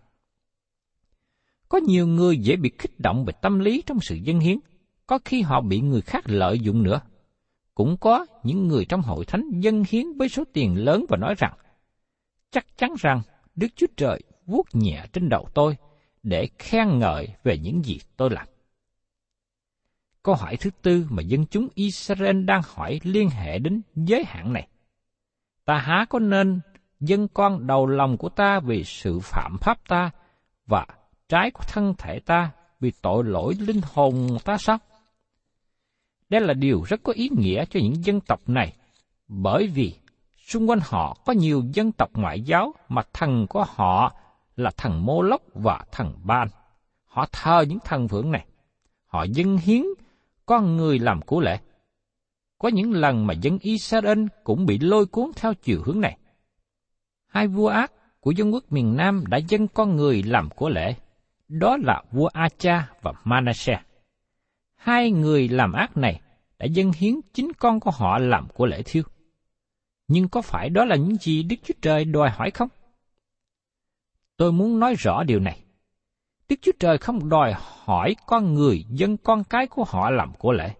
Có 1.70 1.77
nhiều 1.77 2.08
người 2.08 2.38
dễ 2.38 2.56
bị 2.56 2.72
kích 2.80 3.00
động 3.00 3.25
về 3.25 3.34
tâm 3.41 3.60
lý 3.60 3.84
trong 3.86 4.00
sự 4.01 4.15
dân 4.15 4.39
hiến, 4.39 4.60
có 5.08 5.20
khi 5.25 5.41
họ 5.41 5.62
bị 5.62 5.82
người 5.82 6.01
khác 6.01 6.24
lợi 6.25 6.60
dụng 6.60 6.84
nữa. 6.84 7.01
Cũng 7.81 7.97
có 7.97 8.25
những 8.43 8.67
người 8.67 8.85
trong 8.85 9.01
hội 9.01 9.25
thánh 9.25 9.43
dân 9.59 9.83
hiến 9.89 10.05
với 10.17 10.29
số 10.29 10.43
tiền 10.53 10.85
lớn 10.85 11.05
và 11.09 11.17
nói 11.17 11.35
rằng, 11.38 11.53
chắc 12.51 12.77
chắn 12.77 12.93
rằng 13.00 13.21
Đức 13.55 13.67
Chúa 13.75 13.88
Trời 13.97 14.21
vuốt 14.45 14.65
nhẹ 14.73 15.05
trên 15.13 15.29
đầu 15.29 15.47
tôi 15.53 15.77
để 16.23 16.47
khen 16.59 17.00
ngợi 17.00 17.27
về 17.43 17.57
những 17.57 17.85
gì 17.85 18.00
tôi 18.17 18.29
làm. 18.29 18.47
Câu 20.23 20.35
hỏi 20.35 20.57
thứ 20.57 20.69
tư 20.81 21.07
mà 21.09 21.21
dân 21.21 21.45
chúng 21.45 21.67
Israel 21.75 22.43
đang 22.43 22.61
hỏi 22.65 23.00
liên 23.03 23.29
hệ 23.29 23.59
đến 23.59 23.81
giới 23.95 24.23
hạn 24.27 24.53
này. 24.53 24.67
Ta 25.65 25.77
há 25.77 26.05
có 26.09 26.19
nên 26.19 26.59
dân 27.00 27.27
con 27.27 27.67
đầu 27.67 27.85
lòng 27.88 28.17
của 28.17 28.29
ta 28.29 28.59
vì 28.59 28.83
sự 28.83 29.19
phạm 29.19 29.57
pháp 29.61 29.88
ta 29.88 30.11
và 30.65 30.85
trái 31.29 31.51
của 31.51 31.63
thân 31.67 31.93
thể 31.97 32.19
ta 32.19 32.51
vì 32.79 32.91
tội 33.01 33.23
lỗi 33.23 33.53
linh 33.59 33.81
hồn 33.93 34.38
ta 34.45 34.57
sao? 34.57 34.77
Đây 36.31 36.41
là 36.41 36.53
điều 36.53 36.83
rất 36.83 37.03
có 37.03 37.13
ý 37.13 37.29
nghĩa 37.38 37.65
cho 37.65 37.79
những 37.83 38.05
dân 38.05 38.21
tộc 38.21 38.50
này, 38.50 38.73
bởi 39.27 39.67
vì 39.67 39.95
xung 40.47 40.69
quanh 40.69 40.79
họ 40.83 41.17
có 41.25 41.33
nhiều 41.33 41.63
dân 41.73 41.91
tộc 41.91 42.09
ngoại 42.13 42.41
giáo 42.41 42.73
mà 42.89 43.01
thần 43.13 43.47
của 43.47 43.65
họ 43.67 44.15
là 44.55 44.71
thần 44.77 45.05
Mô 45.05 45.21
Lốc 45.21 45.41
và 45.53 45.85
thần 45.91 46.13
Ban. 46.23 46.47
Họ 47.05 47.25
thờ 47.31 47.65
những 47.69 47.77
thần 47.85 48.07
phượng 48.07 48.31
này. 48.31 48.45
Họ 49.05 49.23
dân 49.23 49.57
hiến 49.57 49.83
con 50.45 50.77
người 50.77 51.00
làm 51.00 51.21
của 51.21 51.39
lễ. 51.39 51.59
Có 52.59 52.69
những 52.69 52.91
lần 52.91 53.27
mà 53.27 53.33
dân 53.33 53.57
Israel 53.61 54.25
cũng 54.43 54.65
bị 54.65 54.79
lôi 54.79 55.05
cuốn 55.05 55.31
theo 55.35 55.53
chiều 55.53 55.81
hướng 55.85 56.01
này. 56.01 56.17
Hai 57.27 57.47
vua 57.47 57.67
ác 57.67 57.91
của 58.19 58.31
dân 58.31 58.53
quốc 58.53 58.63
miền 58.69 58.95
Nam 58.95 59.23
đã 59.27 59.38
dân 59.38 59.67
con 59.67 59.95
người 59.95 60.23
làm 60.23 60.50
của 60.50 60.69
lễ. 60.69 60.95
Đó 61.47 61.77
là 61.83 62.03
vua 62.11 62.27
Acha 62.33 62.88
và 63.01 63.13
Manasseh. 63.23 63.90
Hai 64.81 65.11
người 65.11 65.47
làm 65.47 65.73
ác 65.73 65.97
này 65.97 66.21
đã 66.59 66.65
dâng 66.65 66.91
hiến 66.97 67.15
chính 67.33 67.51
con 67.53 67.79
của 67.79 67.91
họ 67.91 68.19
làm 68.19 68.47
của 68.53 68.65
lễ 68.65 68.81
thiêu. 68.85 69.03
Nhưng 70.07 70.27
có 70.27 70.41
phải 70.41 70.69
đó 70.69 70.85
là 70.85 70.95
những 70.95 71.15
gì 71.15 71.43
Đức 71.43 71.55
Chúa 71.63 71.73
Trời 71.81 72.05
đòi 72.05 72.29
hỏi 72.29 72.51
không? 72.51 72.69
Tôi 74.38 74.51
muốn 74.51 74.79
nói 74.79 74.95
rõ 74.95 75.23
điều 75.23 75.39
này. 75.39 75.63
Đức 76.50 76.55
Chúa 76.61 76.71
Trời 76.79 76.97
không 76.97 77.29
đòi 77.29 77.53
hỏi 77.57 78.15
con 78.25 78.53
người 78.53 78.85
dân 78.89 79.17
con 79.17 79.43
cái 79.43 79.67
của 79.67 79.83
họ 79.88 80.09
làm 80.09 80.33
của 80.33 80.51
lễ. 80.51 80.73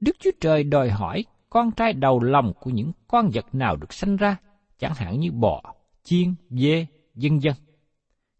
Đức 0.00 0.16
Chúa 0.20 0.32
Trời 0.40 0.64
đòi 0.64 0.90
hỏi 0.90 1.24
con 1.50 1.70
trai 1.70 1.92
đầu 1.92 2.20
lòng 2.20 2.52
của 2.60 2.70
những 2.70 2.92
con 3.08 3.30
vật 3.34 3.46
nào 3.52 3.76
được 3.76 3.92
sanh 3.92 4.16
ra, 4.16 4.36
chẳng 4.78 4.94
hạn 4.94 5.20
như 5.20 5.32
bò, 5.32 5.62
chiên, 6.02 6.34
dê, 6.50 6.86
dân 7.14 7.42
dân. 7.42 7.54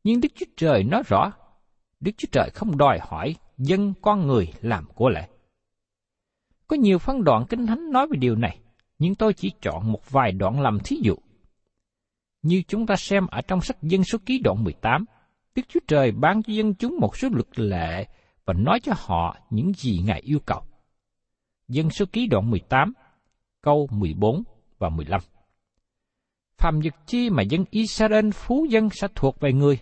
Nhưng 0.05 0.21
Đức 0.21 0.29
Chúa 0.35 0.47
Trời 0.57 0.85
nói 0.85 1.03
rõ, 1.07 1.33
Đức 2.01 2.13
Chúa 2.17 2.29
Trời 2.33 2.51
không 2.55 2.79
đòi 2.79 2.99
hỏi 3.03 3.35
dân 3.61 3.95
con 4.03 4.27
người 4.27 4.53
làm 4.61 4.87
của 4.95 5.09
lễ. 5.09 5.29
Có 6.69 6.77
nhiều 6.77 6.99
phân 6.99 7.25
đoạn 7.25 7.45
kinh 7.49 7.67
thánh 7.67 7.91
nói 7.93 8.07
về 8.07 8.17
điều 8.17 8.37
này, 8.37 8.59
nhưng 8.99 9.15
tôi 9.15 9.35
chỉ 9.35 9.53
chọn 9.63 9.93
một 9.93 10.11
vài 10.11 10.33
đoạn 10.33 10.61
làm 10.61 10.79
thí 10.85 10.97
dụ. 11.03 11.15
Như 12.43 12.63
chúng 12.69 12.87
ta 12.87 12.97
xem 12.97 13.27
ở 13.27 13.41
trong 13.41 13.61
sách 13.61 13.83
Dân 13.83 14.05
số 14.05 14.19
ký 14.27 14.39
đoạn 14.39 14.65
18, 14.65 15.05
Đức 15.55 15.63
Chúa 15.69 15.81
Trời 15.89 16.13
ban 16.13 16.43
cho 16.43 16.53
dân 16.53 16.75
chúng 16.75 16.97
một 17.01 17.17
số 17.17 17.29
luật 17.33 17.59
lệ 17.59 18.07
và 18.45 18.55
nói 18.55 18.81
cho 18.81 18.93
họ 18.97 19.37
những 19.51 19.73
gì 19.73 20.01
Ngài 20.05 20.21
yêu 20.21 20.39
cầu. 20.47 20.63
Dân 21.69 21.91
số 21.91 22.05
ký 22.13 22.27
đoạn 22.27 22.51
18, 22.51 22.93
câu 23.61 23.89
14 23.91 24.43
và 24.79 24.89
15. 24.89 25.21
Phạm 26.59 26.81
vật 26.81 26.95
chi 27.07 27.31
mà 27.31 27.43
dân 27.43 27.65
Israel 27.71 28.31
phú 28.31 28.67
dân 28.71 28.91
sẽ 28.91 29.09
thuộc 29.15 29.41
về 29.41 29.53
người. 29.53 29.79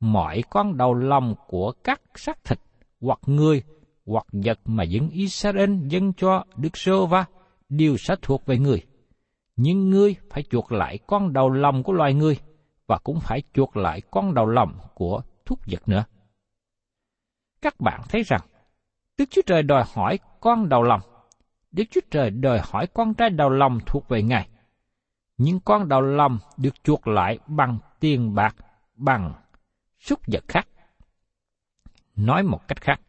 Mọi 0.00 0.42
con 0.50 0.76
đầu 0.76 0.94
lòng 0.94 1.34
của 1.46 1.72
các 1.84 2.00
xác 2.14 2.44
thịt 2.44 2.58
hoặc 3.02 3.18
người 3.26 3.62
hoặc 4.06 4.26
vật 4.32 4.58
mà 4.64 4.84
dân 4.84 5.08
Israel 5.08 5.70
dân 5.86 6.12
cho 6.12 6.44
Đức 6.56 6.76
Sô 6.76 7.06
Va 7.06 7.24
đều 7.68 7.96
sẽ 7.96 8.14
thuộc 8.22 8.46
về 8.46 8.58
người. 8.58 8.82
Nhưng 9.56 9.90
ngươi 9.90 10.16
phải 10.30 10.42
chuộc 10.42 10.72
lại 10.72 10.98
con 11.06 11.32
đầu 11.32 11.50
lòng 11.50 11.82
của 11.82 11.92
loài 11.92 12.14
người 12.14 12.38
và 12.86 12.98
cũng 12.98 13.20
phải 13.20 13.42
chuộc 13.54 13.76
lại 13.76 14.02
con 14.10 14.34
đầu 14.34 14.46
lòng 14.46 14.78
của 14.94 15.22
thúc 15.46 15.58
vật 15.66 15.88
nữa. 15.88 16.04
Các 17.62 17.80
bạn 17.80 18.00
thấy 18.08 18.22
rằng, 18.22 18.40
Đức 19.18 19.24
Chúa 19.30 19.42
Trời 19.46 19.62
đòi 19.62 19.84
hỏi 19.94 20.18
con 20.40 20.68
đầu 20.68 20.82
lòng. 20.82 21.00
Đức 21.72 21.84
Chúa 21.90 22.00
Trời 22.10 22.30
đòi 22.30 22.60
hỏi 22.62 22.86
con 22.86 23.14
trai 23.14 23.30
đầu 23.30 23.50
lòng 23.50 23.78
thuộc 23.86 24.08
về 24.08 24.22
Ngài. 24.22 24.48
Nhưng 25.36 25.60
con 25.60 25.88
đầu 25.88 26.00
lòng 26.00 26.38
được 26.56 26.84
chuộc 26.84 27.06
lại 27.08 27.38
bằng 27.46 27.78
tiền 28.00 28.34
bạc, 28.34 28.56
bằng 28.94 29.32
súc 29.98 30.20
vật 30.26 30.44
khác. 30.48 30.68
Nói 32.24 32.42
một 32.42 32.68
cách 32.68 32.80
khác, 32.80 33.00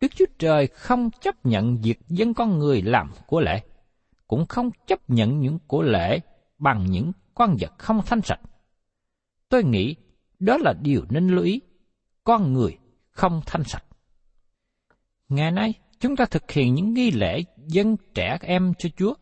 Đức 0.00 0.08
Chúa 0.16 0.24
Trời 0.38 0.66
không 0.66 1.10
chấp 1.10 1.46
nhận 1.46 1.76
việc 1.82 1.98
dân 2.08 2.34
con 2.34 2.58
người 2.58 2.82
làm 2.82 3.10
của 3.26 3.40
lễ, 3.40 3.62
cũng 4.26 4.46
không 4.46 4.70
chấp 4.86 5.10
nhận 5.10 5.40
những 5.40 5.58
của 5.66 5.82
lễ 5.82 6.20
bằng 6.58 6.86
những 6.90 7.12
con 7.34 7.56
vật 7.60 7.72
không 7.78 8.00
thanh 8.06 8.22
sạch. 8.22 8.40
Tôi 9.48 9.64
nghĩ 9.64 9.96
đó 10.38 10.58
là 10.58 10.72
điều 10.82 11.04
nên 11.10 11.28
lưu 11.28 11.44
ý, 11.44 11.60
con 12.24 12.52
người 12.52 12.78
không 13.10 13.40
thanh 13.46 13.64
sạch. 13.64 13.84
Ngày 15.28 15.50
nay, 15.50 15.74
chúng 16.00 16.16
ta 16.16 16.24
thực 16.24 16.50
hiện 16.50 16.74
những 16.74 16.94
nghi 16.94 17.10
lễ 17.10 17.44
dân 17.66 17.96
trẻ 18.14 18.38
em 18.40 18.72
cho 18.78 18.88
Chúa. 18.96 19.14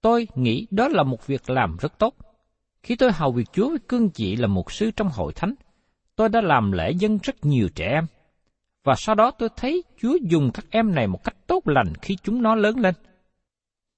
Tôi 0.00 0.28
nghĩ 0.34 0.66
đó 0.70 0.88
là 0.88 1.02
một 1.02 1.26
việc 1.26 1.50
làm 1.50 1.76
rất 1.76 1.98
tốt. 1.98 2.14
Khi 2.82 2.96
tôi 2.96 3.12
hầu 3.12 3.32
việc 3.32 3.52
Chúa 3.52 3.68
với 3.68 3.78
cương 3.88 4.10
vị 4.14 4.36
là 4.36 4.46
một 4.46 4.72
sư 4.72 4.90
trong 4.96 5.08
hội 5.08 5.32
thánh, 5.32 5.54
tôi 6.20 6.28
đã 6.28 6.40
làm 6.40 6.72
lễ 6.72 6.90
dân 6.90 7.18
rất 7.22 7.44
nhiều 7.44 7.68
trẻ 7.74 7.88
em. 7.88 8.06
Và 8.84 8.94
sau 8.96 9.14
đó 9.14 9.30
tôi 9.30 9.48
thấy 9.56 9.84
Chúa 10.00 10.16
dùng 10.22 10.50
các 10.54 10.64
em 10.70 10.94
này 10.94 11.06
một 11.06 11.24
cách 11.24 11.36
tốt 11.46 11.68
lành 11.68 11.92
khi 12.02 12.16
chúng 12.22 12.42
nó 12.42 12.54
lớn 12.54 12.78
lên. 12.80 12.94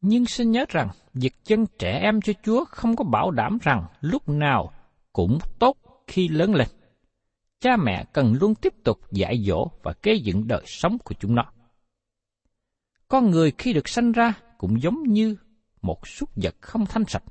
Nhưng 0.01 0.27
xin 0.27 0.51
nhớ 0.51 0.65
rằng, 0.69 0.89
việc 1.15 1.35
dân 1.45 1.67
trẻ 1.79 1.99
em 1.99 2.21
cho 2.21 2.33
Chúa 2.43 2.65
không 2.65 2.97
có 2.97 3.05
bảo 3.05 3.31
đảm 3.31 3.59
rằng 3.63 3.87
lúc 4.01 4.29
nào 4.29 4.73
cũng 5.13 5.39
tốt 5.59 5.77
khi 6.07 6.29
lớn 6.29 6.55
lên. 6.55 6.69
Cha 7.61 7.77
mẹ 7.77 8.05
cần 8.13 8.35
luôn 8.41 8.55
tiếp 8.55 8.75
tục 8.85 8.99
dạy 9.11 9.45
dỗ 9.47 9.71
và 9.83 9.93
kế 9.93 10.15
dựng 10.15 10.47
đời 10.47 10.63
sống 10.67 10.99
của 11.05 11.15
chúng 11.21 11.35
nó. 11.35 11.45
Con 13.09 13.31
người 13.31 13.53
khi 13.59 13.73
được 13.73 13.89
sanh 13.89 14.13
ra 14.13 14.35
cũng 14.59 14.83
giống 14.83 15.03
như 15.03 15.37
một 15.83 16.09
súc 16.09 16.31
vật 16.37 16.55
không 16.61 16.87
thanh 16.87 17.05
sạch, 17.09 17.25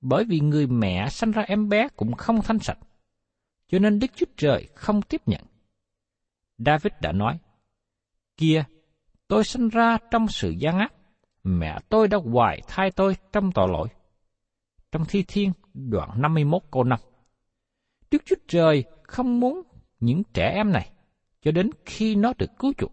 bởi 0.00 0.24
vì 0.24 0.40
người 0.40 0.66
mẹ 0.66 1.08
sanh 1.08 1.30
ra 1.30 1.42
em 1.42 1.68
bé 1.68 1.88
cũng 1.96 2.12
không 2.12 2.42
thanh 2.42 2.58
sạch, 2.58 2.78
cho 3.68 3.78
nên 3.78 3.98
Đức 3.98 4.06
Chúa 4.16 4.26
Trời 4.36 4.68
không 4.74 5.02
tiếp 5.02 5.20
nhận. 5.26 5.40
David 6.58 6.92
đã 7.00 7.12
nói, 7.12 7.38
Kia, 8.36 8.64
tôi 9.28 9.44
sinh 9.44 9.68
ra 9.68 9.98
trong 10.10 10.28
sự 10.28 10.50
gian 10.50 10.78
ác, 10.78 10.92
mẹ 11.44 11.78
tôi 11.88 12.08
đã 12.08 12.18
hoài 12.32 12.60
thai 12.68 12.90
tôi 12.90 13.16
trong 13.32 13.52
tội 13.52 13.68
lỗi. 13.68 13.88
Trong 14.92 15.04
Thi 15.08 15.24
Thiên, 15.28 15.52
đoạn 15.74 16.22
51 16.22 16.62
câu 16.70 16.84
5. 16.84 16.98
Đức 18.10 18.22
Chúa 18.24 18.36
Trời 18.48 18.84
không 19.02 19.40
muốn 19.40 19.62
những 20.00 20.22
trẻ 20.34 20.52
em 20.54 20.72
này 20.72 20.90
cho 21.42 21.50
đến 21.50 21.70
khi 21.86 22.14
nó 22.14 22.32
được 22.38 22.50
cứu 22.58 22.72
chuộc. 22.78 22.92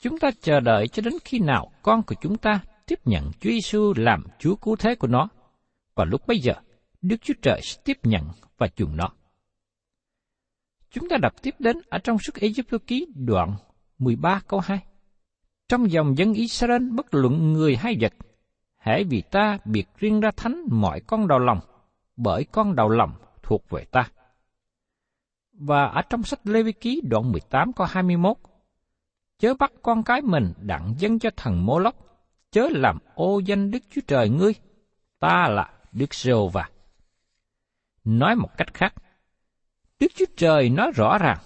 Chúng 0.00 0.18
ta 0.18 0.30
chờ 0.40 0.60
đợi 0.60 0.88
cho 0.88 1.02
đến 1.02 1.14
khi 1.24 1.38
nào 1.38 1.72
con 1.82 2.02
của 2.02 2.14
chúng 2.20 2.36
ta 2.36 2.60
tiếp 2.86 3.00
nhận 3.04 3.30
Chúa 3.40 3.50
Giêsu 3.50 3.92
làm 3.96 4.24
Chúa 4.38 4.56
cứu 4.56 4.76
thế 4.76 4.94
của 4.94 5.06
nó, 5.06 5.28
và 5.94 6.04
lúc 6.04 6.26
bấy 6.26 6.38
giờ 6.38 6.52
Đức 7.02 7.16
Chúa 7.22 7.34
Trời 7.42 7.60
sẽ 7.62 7.80
tiếp 7.84 7.98
nhận 8.02 8.24
và 8.58 8.68
chuộng 8.68 8.96
nó. 8.96 9.10
Chúng 10.94 11.08
ta 11.08 11.16
đọc 11.16 11.42
tiếp 11.42 11.54
đến 11.58 11.76
ở 11.88 11.98
trong 11.98 12.18
sách 12.18 12.34
Ai 12.40 12.54
Cập 12.70 12.86
ký 12.86 13.06
đoạn 13.14 13.54
13 13.98 14.40
câu 14.48 14.60
2. 14.60 14.78
Trong 15.68 15.90
dòng 15.90 16.18
dân 16.18 16.32
Israel 16.32 16.90
bất 16.90 17.14
luận 17.14 17.52
người 17.52 17.76
hay 17.76 17.96
vật, 18.00 18.12
hễ 18.78 19.04
vì 19.04 19.22
ta 19.30 19.58
biệt 19.64 19.86
riêng 19.98 20.20
ra 20.20 20.30
thánh 20.36 20.62
mọi 20.70 21.00
con 21.00 21.28
đầu 21.28 21.38
lòng, 21.38 21.60
bởi 22.16 22.44
con 22.44 22.76
đầu 22.76 22.88
lòng 22.88 23.12
thuộc 23.42 23.70
về 23.70 23.84
ta. 23.84 24.08
Và 25.52 25.84
ở 25.84 26.02
trong 26.02 26.22
sách 26.22 26.40
Lê 26.44 26.62
Vi 26.62 26.72
Ký 26.72 27.00
đoạn 27.04 27.32
18 27.32 27.72
câu 27.72 27.86
21, 27.90 28.36
Chớ 29.38 29.54
bắt 29.54 29.72
con 29.82 30.02
cái 30.02 30.22
mình 30.22 30.52
đặng 30.58 30.94
dân 30.98 31.18
cho 31.18 31.30
thần 31.36 31.66
mô 31.66 31.78
lốc, 31.78 31.94
chớ 32.50 32.68
làm 32.70 32.98
ô 33.14 33.38
danh 33.38 33.70
Đức 33.70 33.82
Chúa 33.90 34.00
Trời 34.06 34.28
ngươi, 34.28 34.54
ta 35.18 35.48
là 35.48 35.70
Đức 35.92 36.14
giê 36.14 36.32
va 36.52 36.68
Nói 38.04 38.36
một 38.36 38.48
cách 38.56 38.74
khác, 38.74 38.94
Đức 40.00 40.06
Chúa 40.14 40.24
Trời 40.36 40.70
nói 40.70 40.90
rõ 40.94 41.18
ràng, 41.18 41.38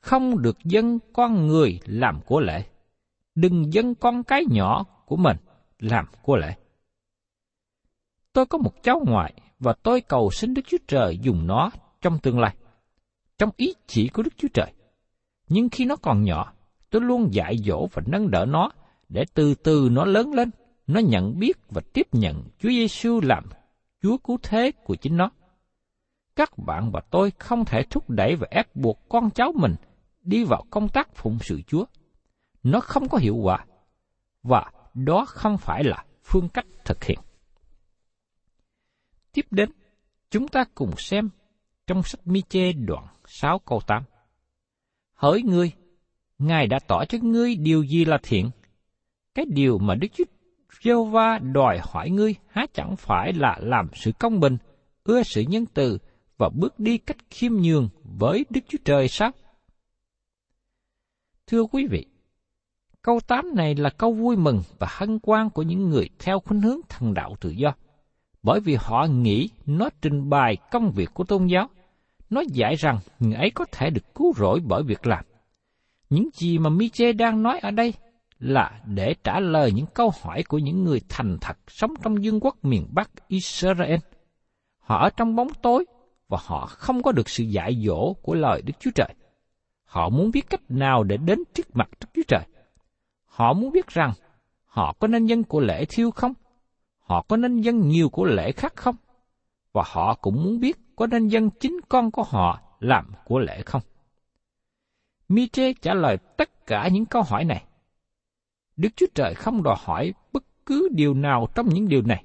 không 0.00 0.42
được 0.42 0.58
dân 0.64 0.98
con 1.12 1.46
người 1.46 1.80
làm 1.84 2.20
của 2.26 2.40
lễ, 2.40 2.64
đừng 3.34 3.72
dân 3.72 3.94
con 3.94 4.24
cái 4.24 4.44
nhỏ 4.50 4.84
của 5.06 5.16
mình 5.16 5.36
làm 5.78 6.06
của 6.22 6.36
lễ. 6.36 6.54
Tôi 8.32 8.46
có 8.46 8.58
một 8.58 8.82
cháu 8.82 9.02
ngoại 9.06 9.34
và 9.58 9.72
tôi 9.82 10.00
cầu 10.00 10.30
xin 10.30 10.54
Đức 10.54 10.62
Chúa 10.66 10.78
Trời 10.86 11.18
dùng 11.22 11.46
nó 11.46 11.70
trong 12.00 12.18
tương 12.18 12.38
lai, 12.38 12.54
trong 13.38 13.50
ý 13.56 13.74
chỉ 13.86 14.08
của 14.08 14.22
Đức 14.22 14.32
Chúa 14.36 14.48
Trời. 14.54 14.72
Nhưng 15.48 15.68
khi 15.68 15.84
nó 15.84 15.96
còn 15.96 16.22
nhỏ, 16.22 16.52
tôi 16.90 17.02
luôn 17.02 17.34
dạy 17.34 17.56
dỗ 17.58 17.86
và 17.92 18.02
nâng 18.06 18.30
đỡ 18.30 18.46
nó 18.48 18.70
để 19.08 19.24
từ 19.34 19.54
từ 19.54 19.88
nó 19.92 20.04
lớn 20.04 20.32
lên, 20.32 20.50
nó 20.86 21.00
nhận 21.00 21.38
biết 21.38 21.58
và 21.70 21.82
tiếp 21.92 22.06
nhận 22.12 22.42
Chúa 22.58 22.68
Giêsu 22.68 23.20
làm 23.20 23.44
Chúa 24.02 24.18
cứu 24.18 24.38
thế 24.42 24.72
của 24.84 24.94
chính 24.94 25.16
nó. 25.16 25.30
Các 26.36 26.58
bạn 26.58 26.90
và 26.90 27.00
tôi 27.10 27.32
không 27.38 27.64
thể 27.64 27.82
thúc 27.90 28.10
đẩy 28.10 28.36
và 28.36 28.46
ép 28.50 28.76
buộc 28.76 29.08
con 29.08 29.30
cháu 29.30 29.52
mình 29.56 29.74
đi 30.22 30.44
vào 30.44 30.64
công 30.70 30.88
tác 30.88 31.14
phụng 31.14 31.38
sự 31.40 31.62
Chúa. 31.66 31.84
Nó 32.62 32.80
không 32.80 33.08
có 33.08 33.18
hiệu 33.18 33.36
quả, 33.36 33.66
và 34.42 34.70
đó 34.94 35.24
không 35.28 35.58
phải 35.58 35.84
là 35.84 36.04
phương 36.22 36.48
cách 36.48 36.66
thực 36.84 37.04
hiện. 37.04 37.18
Tiếp 39.32 39.46
đến, 39.50 39.70
chúng 40.30 40.48
ta 40.48 40.64
cùng 40.74 40.90
xem 40.96 41.30
trong 41.86 42.02
sách 42.02 42.20
Mi-chê 42.24 42.72
đoạn 42.72 43.06
6 43.26 43.58
câu 43.58 43.80
8. 43.86 44.02
Hỡi 45.14 45.42
ngươi, 45.42 45.72
Ngài 46.38 46.66
đã 46.66 46.78
tỏ 46.86 47.04
cho 47.04 47.18
ngươi 47.22 47.56
điều 47.56 47.82
gì 47.82 48.04
là 48.04 48.18
thiện. 48.22 48.50
Cái 49.34 49.44
điều 49.48 49.78
mà 49.78 49.94
Đức 49.94 50.08
Chúa 50.12 50.24
Giê-hô-va 50.82 51.38
đòi 51.38 51.78
hỏi 51.82 52.10
ngươi 52.10 52.34
há 52.48 52.66
chẳng 52.74 52.96
phải 52.96 53.32
là 53.32 53.58
làm 53.60 53.88
sự 53.94 54.12
công 54.18 54.40
bình, 54.40 54.56
ưa 55.04 55.22
sự 55.22 55.40
nhân 55.40 55.66
từ 55.74 55.98
và 56.36 56.48
bước 56.48 56.80
đi 56.80 56.98
cách 56.98 57.16
khiêm 57.30 57.52
nhường 57.52 57.88
với 58.18 58.44
Đức 58.50 58.60
Chúa 58.68 58.78
Trời 58.84 59.08
sao? 59.08 59.30
Thưa 61.46 61.62
quý 61.62 61.86
vị, 61.86 62.06
câu 63.02 63.20
8 63.20 63.54
này 63.54 63.74
là 63.74 63.90
câu 63.90 64.12
vui 64.12 64.36
mừng 64.36 64.62
và 64.78 64.86
hân 64.90 65.18
hoan 65.22 65.50
của 65.50 65.62
những 65.62 65.88
người 65.88 66.08
theo 66.18 66.40
khuynh 66.40 66.60
hướng 66.60 66.80
thần 66.88 67.14
đạo 67.14 67.36
tự 67.40 67.50
do, 67.50 67.74
bởi 68.42 68.60
vì 68.60 68.76
họ 68.80 69.06
nghĩ 69.10 69.48
nó 69.66 69.88
trình 70.02 70.30
bày 70.30 70.56
công 70.70 70.90
việc 70.90 71.10
của 71.14 71.24
tôn 71.24 71.46
giáo, 71.46 71.68
nó 72.30 72.42
dạy 72.48 72.74
rằng 72.74 72.98
người 73.18 73.34
ấy 73.34 73.50
có 73.50 73.64
thể 73.72 73.90
được 73.90 74.14
cứu 74.14 74.32
rỗi 74.36 74.60
bởi 74.64 74.82
việc 74.82 75.06
làm. 75.06 75.24
Những 76.10 76.28
gì 76.34 76.58
mà 76.58 76.70
Miche 76.70 77.12
đang 77.12 77.42
nói 77.42 77.58
ở 77.58 77.70
đây 77.70 77.94
là 78.38 78.80
để 78.86 79.14
trả 79.24 79.40
lời 79.40 79.72
những 79.72 79.86
câu 79.94 80.12
hỏi 80.22 80.42
của 80.42 80.58
những 80.58 80.84
người 80.84 81.00
thành 81.08 81.38
thật 81.40 81.56
sống 81.68 81.94
trong 82.02 82.14
vương 82.22 82.40
quốc 82.40 82.64
miền 82.64 82.86
Bắc 82.90 83.10
Israel. 83.28 83.96
Họ 84.78 85.04
ở 85.04 85.10
trong 85.10 85.36
bóng 85.36 85.48
tối 85.62 85.84
và 86.34 86.40
họ 86.44 86.66
không 86.66 87.02
có 87.02 87.12
được 87.12 87.28
sự 87.28 87.44
dạy 87.44 87.82
dỗ 87.86 88.12
của 88.12 88.34
lời 88.34 88.62
Đức 88.62 88.72
Chúa 88.80 88.90
Trời. 88.94 89.14
Họ 89.84 90.08
muốn 90.08 90.30
biết 90.30 90.50
cách 90.50 90.60
nào 90.68 91.04
để 91.04 91.16
đến 91.16 91.38
trước 91.54 91.76
mặt 91.76 91.88
Đức 92.00 92.06
Chúa 92.14 92.22
Trời. 92.28 92.46
Họ 93.24 93.52
muốn 93.52 93.72
biết 93.72 93.86
rằng 93.86 94.12
họ 94.64 94.92
có 94.98 95.08
nên 95.08 95.26
dân 95.26 95.44
của 95.44 95.60
lễ 95.60 95.84
thiêu 95.84 96.10
không? 96.10 96.32
Họ 96.98 97.22
có 97.28 97.36
nên 97.36 97.60
dân 97.60 97.88
nhiều 97.88 98.08
của 98.08 98.24
lễ 98.24 98.52
khác 98.52 98.76
không? 98.76 98.96
Và 99.72 99.82
họ 99.86 100.14
cũng 100.14 100.44
muốn 100.44 100.60
biết 100.60 100.76
có 100.96 101.06
nên 101.06 101.28
dân 101.28 101.50
chính 101.50 101.80
con 101.88 102.10
của 102.10 102.22
họ 102.22 102.60
làm 102.80 103.12
của 103.24 103.38
lễ 103.38 103.62
không? 103.66 103.82
Miche 105.28 105.72
trả 105.72 105.94
lời 105.94 106.16
tất 106.36 106.66
cả 106.66 106.88
những 106.88 107.06
câu 107.06 107.22
hỏi 107.22 107.44
này. 107.44 107.64
Đức 108.76 108.88
Chúa 108.96 109.06
Trời 109.14 109.34
không 109.34 109.62
đòi 109.62 109.76
hỏi 109.78 110.14
bất 110.32 110.44
cứ 110.66 110.88
điều 110.92 111.14
nào 111.14 111.46
trong 111.54 111.68
những 111.68 111.88
điều 111.88 112.02
này. 112.02 112.24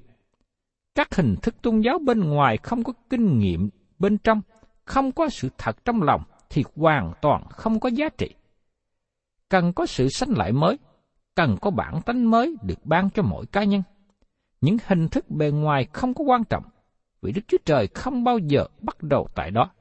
Các 0.95 1.15
hình 1.15 1.35
thức 1.41 1.55
tôn 1.61 1.81
giáo 1.81 1.99
bên 1.99 2.19
ngoài 2.19 2.57
không 2.57 2.83
có 2.83 2.93
kinh 3.09 3.39
nghiệm 3.39 3.69
bên 3.99 4.17
trong, 4.17 4.41
không 4.85 5.11
có 5.11 5.29
sự 5.29 5.49
thật 5.57 5.85
trong 5.85 6.01
lòng 6.01 6.23
thì 6.49 6.63
hoàn 6.75 7.13
toàn 7.21 7.43
không 7.49 7.79
có 7.79 7.89
giá 7.89 8.09
trị. 8.09 8.35
Cần 9.49 9.73
có 9.73 9.85
sự 9.85 10.09
sanh 10.09 10.37
lại 10.37 10.51
mới, 10.51 10.77
cần 11.35 11.57
có 11.61 11.71
bản 11.71 12.01
tánh 12.01 12.31
mới 12.31 12.55
được 12.61 12.85
ban 12.85 13.09
cho 13.09 13.23
mỗi 13.23 13.45
cá 13.45 13.63
nhân. 13.63 13.83
Những 14.61 14.77
hình 14.85 15.07
thức 15.07 15.29
bề 15.29 15.51
ngoài 15.51 15.87
không 15.93 16.13
có 16.13 16.23
quan 16.23 16.43
trọng, 16.43 16.63
vì 17.21 17.31
Đức 17.31 17.41
Chúa 17.47 17.57
Trời 17.65 17.87
không 17.87 18.23
bao 18.23 18.37
giờ 18.37 18.65
bắt 18.81 19.03
đầu 19.03 19.27
tại 19.35 19.51
đó. 19.51 19.71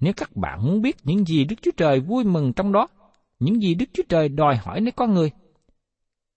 Nếu 0.00 0.12
các 0.16 0.36
bạn 0.36 0.66
muốn 0.66 0.82
biết 0.82 0.96
những 1.04 1.24
gì 1.24 1.44
Đức 1.44 1.56
Chúa 1.62 1.70
Trời 1.76 2.00
vui 2.00 2.24
mừng 2.24 2.52
trong 2.52 2.72
đó, 2.72 2.88
những 3.38 3.62
gì 3.62 3.74
Đức 3.74 3.86
Chúa 3.92 4.02
Trời 4.08 4.28
đòi 4.28 4.56
hỏi 4.56 4.80
nơi 4.80 4.92
con 4.92 5.14
người, 5.14 5.30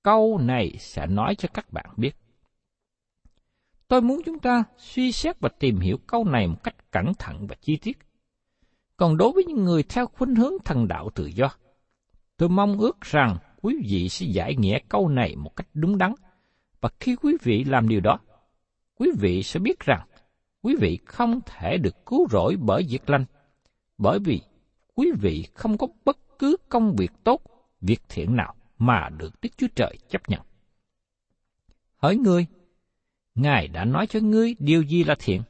câu 0.04 0.38
này 0.38 0.76
sẽ 0.80 1.08
nói 1.08 1.36
cho 1.36 1.50
các 1.54 1.74
bạn 1.74 1.86
biết. 1.98 2.16
Tôi 3.94 4.02
muốn 4.02 4.22
chúng 4.26 4.40
ta 4.40 4.64
suy 4.78 5.12
xét 5.12 5.40
và 5.40 5.50
tìm 5.60 5.80
hiểu 5.80 5.98
câu 6.08 6.26
này 6.26 6.48
một 6.48 6.64
cách 6.64 6.92
cẩn 6.92 7.14
thận 7.20 7.48
và 7.48 7.56
chi 7.62 7.78
tiết. 7.78 7.98
Còn 8.98 9.18
đối 9.18 9.32
với 9.32 9.44
những 9.44 9.64
người 9.64 9.84
theo 9.84 10.08
khuynh 10.08 10.36
hướng 10.36 10.54
thần 10.66 10.88
đạo 10.88 11.10
tự 11.16 11.26
do, 11.26 11.50
tôi 12.38 12.50
mong 12.50 12.80
ước 12.80 13.02
rằng 13.02 13.38
quý 13.62 13.76
vị 13.90 14.10
sẽ 14.10 14.26
giải 14.26 14.56
nghĩa 14.56 14.80
câu 14.90 15.10
này 15.10 15.36
một 15.36 15.56
cách 15.56 15.68
đúng 15.74 15.98
đắn, 15.98 16.14
và 16.82 16.90
khi 17.00 17.16
quý 17.16 17.38
vị 17.42 17.64
làm 17.64 17.88
điều 17.88 18.00
đó, 18.00 18.20
quý 18.96 19.12
vị 19.20 19.44
sẽ 19.44 19.60
biết 19.60 19.80
rằng 19.80 20.08
quý 20.62 20.76
vị 20.80 21.00
không 21.06 21.40
thể 21.46 21.78
được 21.78 22.06
cứu 22.06 22.28
rỗi 22.32 22.56
bởi 22.60 22.86
việc 22.90 23.10
lành, 23.10 23.26
bởi 23.98 24.20
vì 24.20 24.42
quý 24.96 25.12
vị 25.22 25.46
không 25.54 25.78
có 25.78 25.88
bất 26.06 26.18
cứ 26.40 26.58
công 26.70 26.96
việc 26.96 27.12
tốt, 27.24 27.42
việc 27.82 28.02
thiện 28.10 28.36
nào 28.36 28.56
mà 28.78 29.10
được 29.18 29.42
Đức 29.42 29.50
Chúa 29.58 29.68
Trời 29.76 29.98
chấp 30.10 30.30
nhận. 30.30 30.42
Hỡi 31.98 32.18
ngươi, 32.18 32.46
Ngài 33.36 33.68
đã 33.68 33.86
nói 33.86 34.08
cho 34.08 34.20
ngươi 34.20 34.56
điều 34.60 34.82
gì 34.82 35.04
là 35.04 35.16
thiện? 35.20 35.42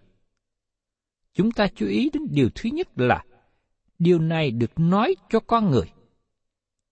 Chúng 1.33 1.51
ta 1.51 1.67
chú 1.75 1.87
ý 1.87 2.09
đến 2.13 2.23
điều 2.31 2.49
thứ 2.55 2.69
nhất 2.73 2.87
là 2.95 3.23
điều 3.99 4.19
này 4.19 4.51
được 4.51 4.71
nói 4.79 5.15
cho 5.29 5.39
con 5.39 5.71
người. 5.71 5.91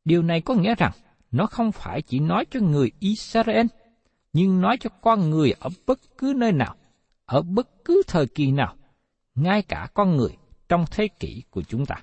Điều 0.06 0.24
này 0.24 0.42
có 0.42 0.54
nghĩa 0.56 0.76
rằng 0.76 0.92
nó 1.32 1.46
không 1.46 1.72
phải 1.72 2.02
chỉ 2.02 2.20
nói 2.20 2.46
cho 2.52 2.60
người 2.60 2.92
Israel, 3.00 3.66
nhưng 4.34 4.62
nói 4.62 4.78
cho 4.80 4.90
con 5.02 5.30
người 5.30 5.52
ở 5.60 5.70
bất 5.86 6.00
cứ 6.18 6.34
nơi 6.38 6.52
nào, 6.52 6.76
ở 7.26 7.42
bất 7.42 7.86
cứ 7.86 8.02
thời 8.08 8.28
kỳ 8.28 8.52
nào, 8.52 8.76
ngay 9.36 9.62
cả 9.62 9.88
con 9.94 10.18
người 10.18 10.38
trong 10.70 10.86
thế 10.92 11.08
kỷ 11.08 11.44
của 11.50 11.64
chúng 11.64 11.86
ta. 11.86 11.96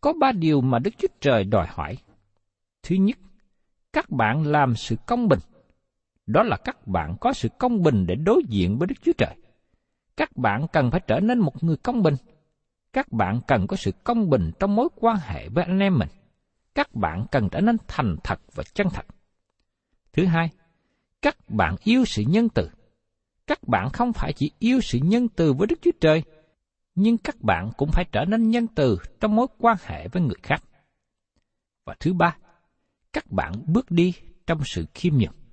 Có 0.00 0.12
ba 0.12 0.32
điều 0.32 0.60
mà 0.60 0.78
Đức 0.78 0.90
Chúa 0.98 1.08
Trời 1.20 1.44
đòi 1.44 1.66
hỏi. 1.66 1.98
Thứ 2.82 2.96
nhất, 2.96 3.18
các 3.92 4.10
bạn 4.10 4.46
làm 4.46 4.76
sự 4.76 4.96
công 5.06 5.28
bình. 5.28 5.38
Đó 6.26 6.42
là 6.42 6.56
các 6.56 6.86
bạn 6.86 7.16
có 7.20 7.32
sự 7.32 7.48
công 7.58 7.82
bình 7.82 8.06
để 8.06 8.14
đối 8.14 8.42
diện 8.48 8.78
với 8.78 8.86
Đức 8.86 8.94
Chúa 9.02 9.12
Trời. 9.18 9.36
Các 10.16 10.36
bạn 10.36 10.66
cần 10.72 10.90
phải 10.90 11.00
trở 11.06 11.20
nên 11.20 11.38
một 11.38 11.64
người 11.64 11.76
công 11.76 12.02
bình. 12.02 12.14
Các 12.92 13.12
bạn 13.12 13.40
cần 13.48 13.66
có 13.66 13.76
sự 13.76 13.92
công 14.04 14.30
bình 14.30 14.50
trong 14.60 14.76
mối 14.76 14.88
quan 14.96 15.16
hệ 15.16 15.48
với 15.48 15.64
anh 15.64 15.78
em 15.78 15.98
mình. 15.98 16.08
Các 16.74 16.94
bạn 16.94 17.26
cần 17.30 17.48
trở 17.52 17.60
nên 17.60 17.76
thành 17.88 18.16
thật 18.24 18.40
và 18.54 18.64
chân 18.74 18.88
thật. 18.90 19.06
Thứ 20.12 20.26
hai, 20.26 20.50
các 21.22 21.36
bạn 21.48 21.76
yêu 21.84 22.04
sự 22.04 22.22
nhân 22.28 22.48
từ. 22.48 22.70
Các 23.46 23.68
bạn 23.68 23.90
không 23.90 24.12
phải 24.12 24.32
chỉ 24.32 24.50
yêu 24.58 24.80
sự 24.80 24.98
nhân 25.02 25.28
từ 25.28 25.52
với 25.52 25.66
Đức 25.66 25.78
Chúa 25.82 25.90
Trời, 26.00 26.22
nhưng 26.94 27.18
các 27.18 27.42
bạn 27.42 27.70
cũng 27.76 27.90
phải 27.92 28.04
trở 28.12 28.24
nên 28.24 28.50
nhân 28.50 28.66
từ 28.74 28.98
trong 29.20 29.36
mối 29.36 29.46
quan 29.58 29.76
hệ 29.84 30.08
với 30.08 30.22
người 30.22 30.36
khác. 30.42 30.64
Và 31.84 31.94
thứ 32.00 32.12
ba, 32.12 32.36
các 33.12 33.30
bạn 33.30 33.52
bước 33.66 33.90
đi 33.90 34.14
trong 34.46 34.60
sự 34.64 34.86
khiêm 34.94 35.14
nhường. 35.14 35.45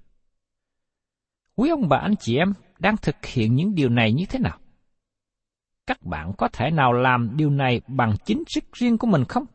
Quý 1.55 1.69
ông 1.69 1.89
bà 1.89 1.97
anh 1.97 2.15
chị 2.19 2.37
em 2.37 2.53
đang 2.79 2.97
thực 2.97 3.25
hiện 3.25 3.55
những 3.55 3.75
điều 3.75 3.89
này 3.89 4.13
như 4.13 4.25
thế 4.29 4.39
nào? 4.39 4.57
Các 5.87 6.03
bạn 6.03 6.33
có 6.37 6.47
thể 6.47 6.71
nào 6.71 6.93
làm 6.93 7.37
điều 7.37 7.49
này 7.49 7.81
bằng 7.87 8.15
chính 8.25 8.43
sức 8.47 8.63
riêng 8.73 8.97
của 8.97 9.07
mình 9.07 9.25
không? 9.25 9.45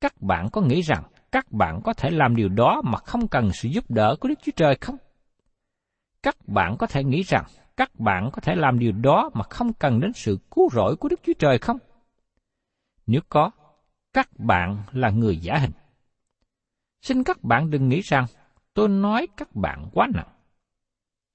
Các 0.00 0.22
bạn 0.22 0.48
có 0.52 0.60
nghĩ 0.60 0.80
rằng 0.80 1.02
các 1.32 1.52
bạn 1.52 1.80
có 1.84 1.94
thể 1.94 2.10
làm 2.10 2.36
điều 2.36 2.48
đó 2.48 2.82
mà 2.84 2.98
không 2.98 3.28
cần 3.28 3.50
sự 3.52 3.68
giúp 3.68 3.90
đỡ 3.90 4.16
của 4.20 4.28
Đức 4.28 4.38
Chúa 4.42 4.52
Trời 4.56 4.76
không? 4.80 4.96
Các 6.22 6.36
bạn 6.46 6.76
có 6.78 6.86
thể 6.86 7.04
nghĩ 7.04 7.22
rằng 7.22 7.44
các 7.76 8.00
bạn 8.00 8.30
có 8.32 8.40
thể 8.40 8.54
làm 8.54 8.78
điều 8.78 8.92
đó 8.92 9.30
mà 9.34 9.42
không 9.42 9.72
cần 9.72 10.00
đến 10.00 10.12
sự 10.12 10.38
cứu 10.50 10.68
rỗi 10.72 10.96
của 10.96 11.08
Đức 11.08 11.20
Chúa 11.22 11.32
Trời 11.38 11.58
không? 11.58 11.78
Nếu 13.06 13.20
có, 13.28 13.50
các 14.12 14.28
bạn 14.38 14.82
là 14.92 15.10
người 15.10 15.36
giả 15.36 15.58
hình. 15.58 15.72
Xin 17.02 17.24
các 17.24 17.42
bạn 17.42 17.70
đừng 17.70 17.88
nghĩ 17.88 18.00
rằng 18.00 18.26
tôi 18.74 18.88
nói 18.88 19.28
các 19.36 19.56
bạn 19.56 19.88
quá 19.92 20.08
nặng. 20.14 20.28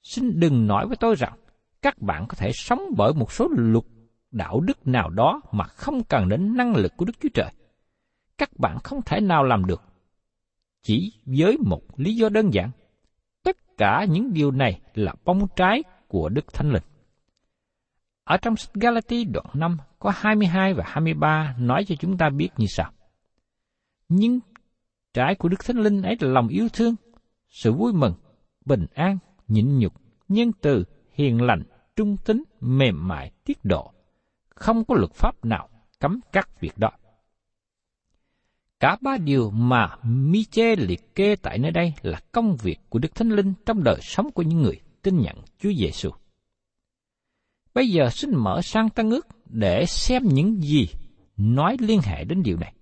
Xin 0.05 0.39
đừng 0.39 0.67
nói 0.67 0.87
với 0.87 0.97
tôi 0.97 1.15
rằng 1.15 1.33
các 1.81 2.01
bạn 2.01 2.25
có 2.27 2.35
thể 2.35 2.51
sống 2.53 2.81
bởi 2.97 3.13
một 3.13 3.31
số 3.31 3.47
luật 3.51 3.85
đạo 4.31 4.59
đức 4.59 4.87
nào 4.87 5.09
đó 5.09 5.41
mà 5.51 5.63
không 5.63 6.03
cần 6.03 6.29
đến 6.29 6.57
năng 6.57 6.75
lực 6.75 6.91
của 6.97 7.05
Đức 7.05 7.13
Chúa 7.19 7.29
Trời. 7.33 7.51
Các 8.37 8.49
bạn 8.59 8.79
không 8.83 9.01
thể 9.01 9.19
nào 9.19 9.43
làm 9.43 9.65
được. 9.65 9.81
chỉ 10.81 11.13
với 11.25 11.57
một 11.57 11.81
lý 11.99 12.15
do 12.15 12.29
đơn 12.29 12.53
giản. 12.53 12.71
Tất 13.43 13.77
cả 13.77 14.05
những 14.09 14.33
điều 14.33 14.51
này 14.51 14.81
là 14.93 15.13
bông 15.25 15.47
trái 15.55 15.83
của 16.07 16.29
Đức 16.29 16.53
Thánh 16.53 16.71
Linh. 16.71 16.83
Ở 18.23 18.37
trong 18.37 18.55
sách 18.55 18.73
Galati 18.73 19.23
đoạn 19.23 19.45
5 19.53 19.77
có 19.99 20.11
22 20.15 20.73
và 20.73 20.83
23 20.87 21.55
nói 21.59 21.85
cho 21.87 21.95
chúng 21.99 22.17
ta 22.17 22.29
biết 22.29 22.49
như 22.57 22.65
sau. 22.67 22.91
Nhưng 24.09 24.39
trái 25.13 25.35
của 25.35 25.49
Đức 25.49 25.65
Thánh 25.65 25.77
Linh 25.77 26.01
ấy 26.01 26.15
là 26.19 26.29
lòng 26.29 26.47
yêu 26.47 26.67
thương, 26.73 26.95
sự 27.47 27.73
vui 27.73 27.93
mừng, 27.93 28.13
bình 28.65 28.85
an, 28.93 29.17
nhịn 29.47 29.79
nhục, 29.79 29.93
nhân 30.27 30.51
từ, 30.61 30.83
hiền 31.11 31.41
lành, 31.41 31.63
trung 31.95 32.17
tính, 32.25 32.43
mềm 32.61 33.07
mại, 33.07 33.31
tiết 33.45 33.57
độ. 33.63 33.91
Không 34.49 34.85
có 34.85 34.95
luật 34.95 35.11
pháp 35.13 35.45
nào 35.45 35.69
cấm 35.99 36.19
các 36.31 36.59
việc 36.59 36.77
đó. 36.77 36.89
Cả 38.79 38.97
ba 39.01 39.17
điều 39.17 39.51
mà 39.51 39.95
Miche 40.03 40.75
liệt 40.75 41.15
kê 41.15 41.35
tại 41.35 41.57
nơi 41.57 41.71
đây 41.71 41.93
là 42.01 42.19
công 42.31 42.55
việc 42.55 42.77
của 42.89 42.99
Đức 42.99 43.15
Thánh 43.15 43.29
Linh 43.29 43.53
trong 43.65 43.83
đời 43.83 43.99
sống 44.01 44.31
của 44.31 44.41
những 44.41 44.61
người 44.61 44.79
tin 45.01 45.19
nhận 45.19 45.35
Chúa 45.59 45.71
Giêsu. 45.77 46.09
Bây 47.73 47.89
giờ 47.89 48.09
xin 48.09 48.35
mở 48.35 48.61
sang 48.61 48.89
Tăng 48.89 49.11
ước 49.11 49.27
để 49.45 49.85
xem 49.85 50.23
những 50.25 50.61
gì 50.61 50.87
nói 51.37 51.77
liên 51.79 51.99
hệ 52.03 52.23
đến 52.23 52.43
điều 52.43 52.57
này. 52.57 52.73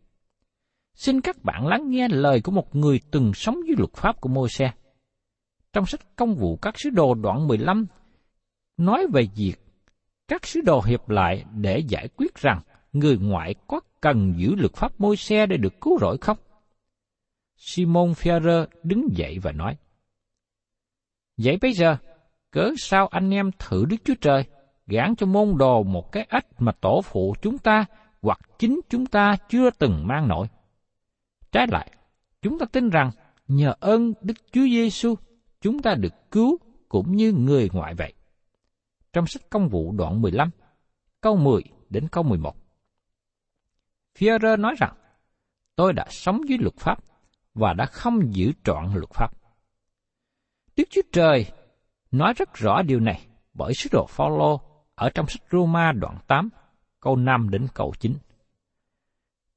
Xin 0.96 1.22
các 1.22 1.44
bạn 1.44 1.68
lắng 1.68 1.90
nghe 1.90 2.08
lời 2.08 2.42
của 2.42 2.52
một 2.52 2.76
người 2.76 3.00
từng 3.12 3.34
sống 3.34 3.56
dưới 3.68 3.76
luật 3.78 3.94
pháp 3.94 4.22
của 4.22 4.30
Môi-se. 4.30 4.72
Trong 5.74 5.86
sách 5.86 6.16
công 6.16 6.36
vụ 6.36 6.58
các 6.62 6.80
sứ 6.80 6.90
đồ 6.90 7.14
đoạn 7.14 7.48
15 7.48 7.86
nói 8.78 9.08
về 9.14 9.28
việc 9.36 9.56
các 10.28 10.46
sứ 10.46 10.62
đồ 10.62 10.82
hiệp 10.82 11.10
lại 11.10 11.46
để 11.56 11.80
giải 11.80 12.08
quyết 12.08 12.36
rằng 12.36 12.62
người 12.94 13.18
ngoại 13.18 13.56
có 13.68 13.80
cần 14.02 14.34
giữ 14.38 14.56
luật 14.56 14.74
pháp 14.74 15.02
môi 15.02 15.18
xe 15.18 15.46
để 15.46 15.58
được 15.58 15.82
cứu 15.82 15.98
rỗi 16.00 16.18
không? 16.22 16.38
Simon 17.58 18.12
Ferrer 18.12 18.66
đứng 18.84 19.08
dậy 19.12 19.40
và 19.40 19.52
nói, 19.52 19.78
Vậy 21.38 21.58
bây 21.62 21.74
giờ, 21.74 21.98
cớ 22.52 22.72
sao 22.78 23.08
anh 23.08 23.30
em 23.30 23.52
thử 23.60 23.86
Đức 23.86 23.98
Chúa 24.06 24.16
Trời, 24.22 24.44
gán 24.88 25.16
cho 25.16 25.26
môn 25.26 25.58
đồ 25.58 25.84
một 25.84 26.12
cái 26.12 26.24
ách 26.30 26.46
mà 26.58 26.72
tổ 26.72 27.02
phụ 27.02 27.36
chúng 27.42 27.58
ta 27.58 27.86
hoặc 28.22 28.40
chính 28.60 28.80
chúng 28.90 29.06
ta 29.06 29.36
chưa 29.50 29.70
từng 29.70 30.08
mang 30.08 30.28
nổi. 30.28 30.48
Trái 31.52 31.68
lại, 31.72 31.92
chúng 32.42 32.60
ta 32.60 32.66
tin 32.72 32.90
rằng 32.90 33.12
nhờ 33.48 33.74
ơn 33.80 34.14
Đức 34.22 34.34
Chúa 34.52 34.64
Giêsu 34.64 35.16
chúng 35.64 35.82
ta 35.82 35.96
được 35.96 36.32
cứu 36.32 36.58
cũng 36.90 37.16
như 37.16 37.32
người 37.32 37.70
ngoại 37.74 37.94
vậy. 37.94 38.14
Trong 39.14 39.28
sách 39.28 39.50
công 39.50 39.70
vụ 39.70 39.92
đoạn 39.92 40.22
15, 40.22 40.50
câu 41.22 41.38
10 41.38 41.62
đến 41.90 42.08
câu 42.08 42.24
11. 42.24 42.56
Führer 44.18 44.60
nói 44.60 44.76
rằng, 44.78 44.94
tôi 45.76 45.94
đã 45.94 46.06
sống 46.10 46.50
dưới 46.50 46.58
luật 46.58 46.76
pháp 46.78 47.04
và 47.54 47.74
đã 47.74 47.86
không 47.86 48.36
giữ 48.36 48.52
trọn 48.64 48.94
luật 48.94 49.10
pháp. 49.10 49.34
Đức 50.76 50.84
Chúa 50.90 51.02
Trời 51.12 51.46
nói 52.12 52.34
rất 52.34 52.54
rõ 52.54 52.82
điều 52.82 53.00
này 53.00 53.28
bởi 53.54 53.74
sứ 53.74 53.90
đồ 53.92 54.06
Phaolô 54.10 54.62
ở 54.96 55.10
trong 55.10 55.28
sách 55.28 55.44
Roma 55.52 55.92
đoạn 55.92 56.18
8, 56.28 56.50
câu 57.00 57.16
5 57.16 57.50
đến 57.50 57.68
câu 57.74 57.94
9. 58.00 58.14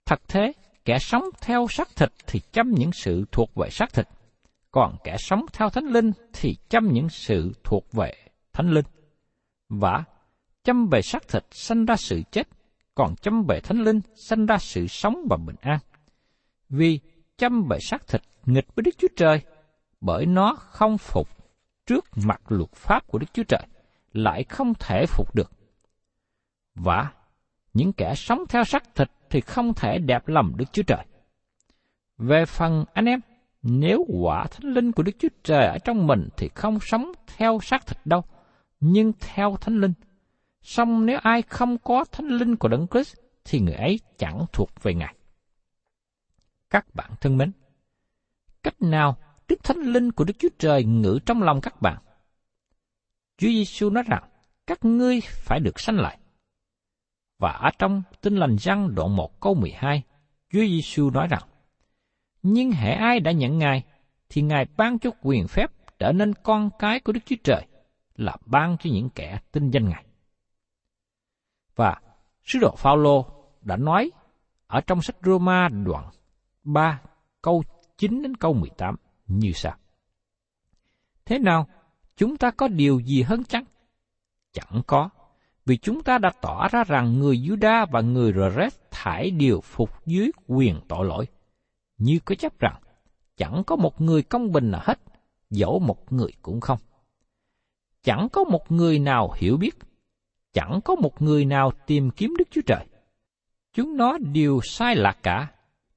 Thật 0.05 0.21
thế, 0.29 0.53
kẻ 0.85 0.99
sống 0.99 1.25
theo 1.41 1.67
xác 1.71 1.97
thịt 1.97 2.13
thì 2.27 2.41
chăm 2.53 2.71
những 2.71 2.93
sự 2.93 3.25
thuộc 3.33 3.55
về 3.55 3.71
xác 3.71 3.93
thịt, 3.93 4.09
còn 4.77 4.97
kẻ 5.05 5.17
sống 5.19 5.47
theo 5.53 5.71
thánh 5.71 5.85
linh 5.85 6.13
thì 6.33 6.57
chăm 6.69 6.93
những 6.93 7.09
sự 7.09 7.53
thuộc 7.65 7.93
về 7.93 8.13
thánh 8.53 8.71
linh. 8.71 8.85
Và 9.69 10.05
chăm 10.65 10.89
về 10.89 11.03
xác 11.03 11.29
thịt 11.29 11.45
sanh 11.51 11.85
ra 11.85 11.97
sự 11.97 12.23
chết, 12.31 12.49
còn 12.95 13.15
chăm 13.17 13.45
về 13.49 13.61
thánh 13.61 13.79
linh 13.79 14.01
sanh 14.15 14.47
ra 14.47 14.59
sự 14.59 14.87
sống 14.87 15.27
và 15.31 15.37
bình 15.37 15.57
an. 15.61 15.79
Vì 16.69 17.01
chăm 17.39 17.63
về 17.71 17.79
xác 17.81 18.07
thịt 18.07 18.23
nghịch 18.47 18.67
với 18.75 18.83
Đức 18.83 18.91
Chúa 18.99 19.09
Trời, 19.17 19.41
bởi 20.01 20.27
nó 20.27 20.55
không 20.59 20.99
phục 20.99 21.29
trước 21.87 22.05
mặt 22.27 22.43
luật 22.49 22.73
pháp 22.73 23.07
của 23.07 23.19
Đức 23.19 23.33
Chúa 23.33 23.45
Trời, 23.49 23.67
lại 24.13 24.45
không 24.45 24.73
thể 24.75 25.05
phục 25.09 25.35
được. 25.35 25.51
Và 26.75 27.13
những 27.75 27.93
kẻ 27.93 28.15
sống 28.17 28.45
theo 28.49 28.65
xác 28.65 28.95
thịt 28.95 29.09
thì 29.31 29.41
không 29.41 29.75
thể 29.75 29.99
đẹp 29.99 30.29
lòng 30.29 30.53
Đức 30.57 30.73
Chúa 30.73 30.83
Trời. 30.83 31.07
Về 32.19 32.45
phần 32.47 32.85
anh 32.93 33.05
em, 33.05 33.21
nếu 33.69 34.07
quả 34.09 34.47
thánh 34.47 34.73
linh 34.73 34.93
của 34.93 35.03
Đức 35.03 35.13
Chúa 35.19 35.29
Trời 35.43 35.67
ở 35.67 35.79
trong 35.79 36.07
mình 36.07 36.29
thì 36.37 36.49
không 36.55 36.79
sống 36.81 37.13
theo 37.37 37.59
xác 37.63 37.87
thịt 37.87 37.99
đâu, 38.05 38.25
nhưng 38.81 39.13
theo 39.21 39.57
thánh 39.61 39.81
linh. 39.81 39.93
Song 40.63 41.07
nếu 41.07 41.19
ai 41.23 41.43
không 41.43 41.79
có 41.79 42.05
thánh 42.13 42.27
linh 42.27 42.57
của 42.57 42.69
Đấng 42.69 42.87
Christ 42.87 43.17
thì 43.45 43.61
người 43.61 43.75
ấy 43.75 44.01
chẳng 44.19 44.47
thuộc 44.53 44.71
về 44.83 44.95
Ngài. 44.95 45.15
Các 46.71 46.95
bạn 46.95 47.11
thân 47.21 47.37
mến, 47.37 47.53
cách 48.63 48.83
nào 48.83 49.17
Đức 49.49 49.65
Thánh 49.65 49.79
Linh 49.79 50.13
của 50.13 50.25
Đức 50.25 50.35
Chúa 50.39 50.49
Trời 50.59 50.85
ngự 50.85 51.19
trong 51.27 51.43
lòng 51.43 51.61
các 51.61 51.83
bạn? 51.83 51.97
Chúa 53.39 53.49
Giêsu 53.49 53.91
nói 53.91 54.05
rằng, 54.07 54.23
các 54.67 54.85
ngươi 54.85 55.21
phải 55.21 55.61
được 55.61 55.81
sanh 55.81 55.97
lại. 55.97 56.19
Và 57.39 57.51
ở 57.51 57.71
trong 57.79 58.03
Tin 58.21 58.37
lành 58.37 58.57
răng 58.57 58.95
đoạn 58.95 59.17
1 59.17 59.41
câu 59.41 59.55
12, 59.55 60.03
Chúa 60.53 60.61
Giêsu 60.61 61.11
nói 61.11 61.27
rằng, 61.31 61.43
nhưng 62.49 62.73
hệ 62.73 62.93
ai 62.93 63.21
đã 63.21 63.33
nhận 63.33 63.59
Ngài, 63.59 63.85
thì 64.29 64.43
Ngài 64.43 64.67
ban 64.77 64.99
cho 64.99 65.11
quyền 65.23 65.49
phép 65.49 65.71
trở 65.99 66.13
nên 66.13 66.35
con 66.35 66.71
cái 66.79 67.01
của 67.01 67.13
Đức 67.13 67.21
Chúa 67.27 67.37
Trời, 67.45 67.67
là 68.17 68.37
ban 68.47 68.77
cho 68.79 68.91
những 68.91 69.11
kẻ 69.11 69.39
tin 69.53 69.71
danh 69.71 69.89
Ngài. 69.89 70.05
Và 71.77 72.01
sứ 72.45 72.59
đồ 72.59 72.75
Phaolô 72.77 73.27
đã 73.61 73.77
nói 73.77 74.11
ở 74.67 74.81
trong 74.81 75.03
sách 75.03 75.17
Roma 75.23 75.69
đoạn 75.69 76.11
3 76.65 77.01
câu 77.43 77.63
9 77.99 78.23
đến 78.23 78.37
câu 78.37 78.53
18 78.53 78.97
như 79.27 79.53
sau. 79.53 79.77
Thế 81.25 81.39
nào, 81.39 81.67
chúng 82.17 82.37
ta 82.37 82.51
có 82.51 82.69
điều 82.69 83.01
gì 83.01 83.23
hơn 83.23 83.45
chăng? 83.45 83.65
Chẳng 84.53 84.83
có, 84.87 85.09
vì 85.67 85.77
chúng 85.77 86.03
ta 86.03 86.19
đã 86.19 86.31
tỏ 86.43 86.69
ra 86.69 86.85
rằng 86.85 87.19
người 87.19 87.37
Juda 87.37 87.87
và 87.91 88.01
người 88.01 88.33
Reret 88.33 88.91
thải 88.91 89.31
điều 89.31 89.61
phục 89.61 90.07
dưới 90.07 90.31
quyền 90.47 90.81
tội 90.89 91.07
lỗi. 91.07 91.27
Như 91.99 92.19
có 92.25 92.35
chấp 92.35 92.59
rằng, 92.59 92.81
chẳng 93.37 93.63
có 93.67 93.77
một 93.77 94.01
người 94.01 94.23
công 94.23 94.53
bình 94.53 94.71
nào 94.71 94.81
hết, 94.85 94.99
dẫu 95.51 95.79
một 95.79 96.13
người 96.13 96.31
cũng 96.43 96.61
không. 96.61 96.79
Chẳng 98.03 98.29
có 98.33 98.45
một 98.45 98.73
người 98.73 98.99
nào 98.99 99.33
hiểu 99.37 99.57
biết, 99.57 99.79
chẳng 100.53 100.81
có 100.85 100.95
một 100.95 101.23
người 101.23 101.45
nào 101.45 101.73
tìm 101.87 102.11
kiếm 102.11 102.35
Đức 102.39 102.49
Chúa 102.51 102.61
Trời. 102.67 102.87
Chúng 103.73 103.97
nó 103.97 104.19
đều 104.19 104.61
sai 104.63 104.97
lạc 104.97 105.17
cả, 105.23 105.47